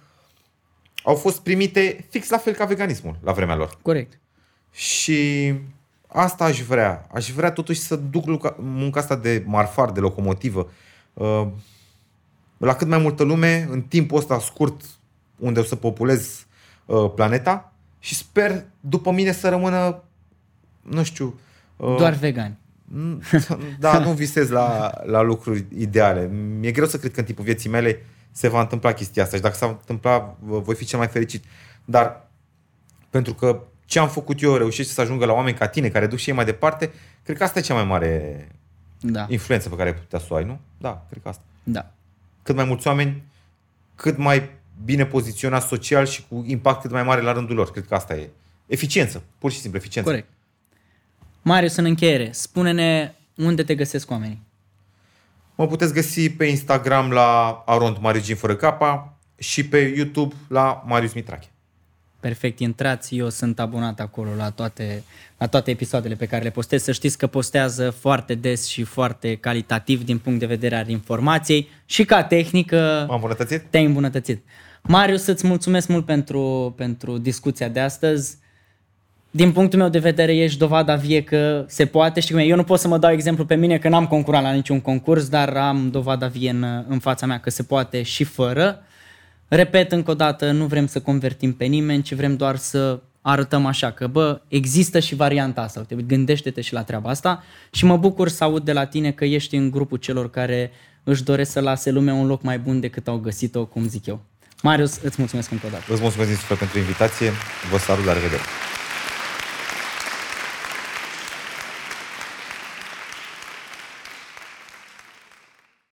[1.04, 3.78] au fost primite fix la fel ca veganismul la vremea lor.
[3.82, 4.20] Corect.
[4.72, 5.54] Și
[6.08, 7.08] asta aș vrea.
[7.14, 10.72] Aș vrea totuși să duc luca- munca asta de marfar, de locomotivă,
[11.14, 11.47] uh,
[12.58, 14.82] la cât mai multă lume, în timpul ăsta scurt,
[15.38, 16.45] unde o să populez
[16.86, 20.04] uh, planeta și sper după mine să rămână,
[20.84, 21.40] nu știu...
[21.76, 22.58] uh, Doar vegani.
[23.80, 26.28] da, nu visez la, la lucruri ideale.
[26.60, 29.42] Mi-e greu să cred că în timpul vieții mele se va întâmpla chestia asta și
[29.42, 31.44] dacă s-a întâmplat, voi fi cel mai fericit.
[31.86, 32.28] Dar
[33.10, 36.18] pentru că ce am făcut eu reușește să ajungă la oameni ca tine, care duc
[36.20, 36.92] și ei mai departe,
[37.24, 38.48] cred că asta e cea mai mare
[39.00, 39.26] Da.
[39.30, 40.60] influență pe care ai putea să o ai, nu?
[40.78, 41.44] Da, cred că asta.
[41.64, 41.92] Da.
[42.44, 43.24] Cât mai mulți oameni,
[43.96, 44.50] cât mai
[44.86, 47.72] bine poziționați social și cu impact cât mai mare la rândul lor.
[47.72, 48.30] Cred că asta e.
[48.66, 50.10] Eficiență, pur și simplu, eficiență.
[50.10, 50.28] Corect.
[51.46, 54.41] Marius, în încheiere, spune-ne unde te găsesc oamenii.
[55.56, 61.14] Mă puteți găsi pe Instagram la arond Marius fără capa și pe YouTube la Marius
[61.14, 61.48] Mitrache.
[62.20, 65.04] Perfect, intrați, eu sunt abonat acolo la toate,
[65.38, 66.84] la toate episoadele pe care le postez.
[66.84, 71.70] Să știți că postează foarte des și foarte calitativ din punct de vedere al informației
[71.86, 73.64] și ca tehnică M-am îmbunătățit?
[73.70, 74.44] te-ai îmbunătățit.
[74.82, 78.38] Marius, îți mulțumesc mult pentru, pentru discuția de astăzi.
[79.36, 82.20] Din punctul meu de vedere, ești dovada vie că se poate.
[82.20, 82.46] Știi cum e?
[82.46, 85.30] Eu nu pot să mă dau exemplu pe mine că n-am concurat la niciun concurs,
[85.30, 88.84] dar am dovada vie în, în fața mea că se poate și fără.
[89.48, 93.66] Repet încă o dată, nu vrem să convertim pe nimeni, ci vrem doar să arătăm
[93.66, 95.80] așa că, bă, există și varianta asta.
[95.80, 99.26] Uite, gândește-te și la treaba asta și mă bucur să aud de la tine că
[99.26, 100.72] ești în grupul celor care
[101.04, 104.22] își doresc să lase lumea un loc mai bun decât au găsit-o, cum zic eu.
[104.62, 105.84] Marius, îți mulțumesc încă o dată.
[105.88, 107.32] Vă mulțumesc din suflet pentru invitație.
[107.72, 108.42] Vă salut, la revedere!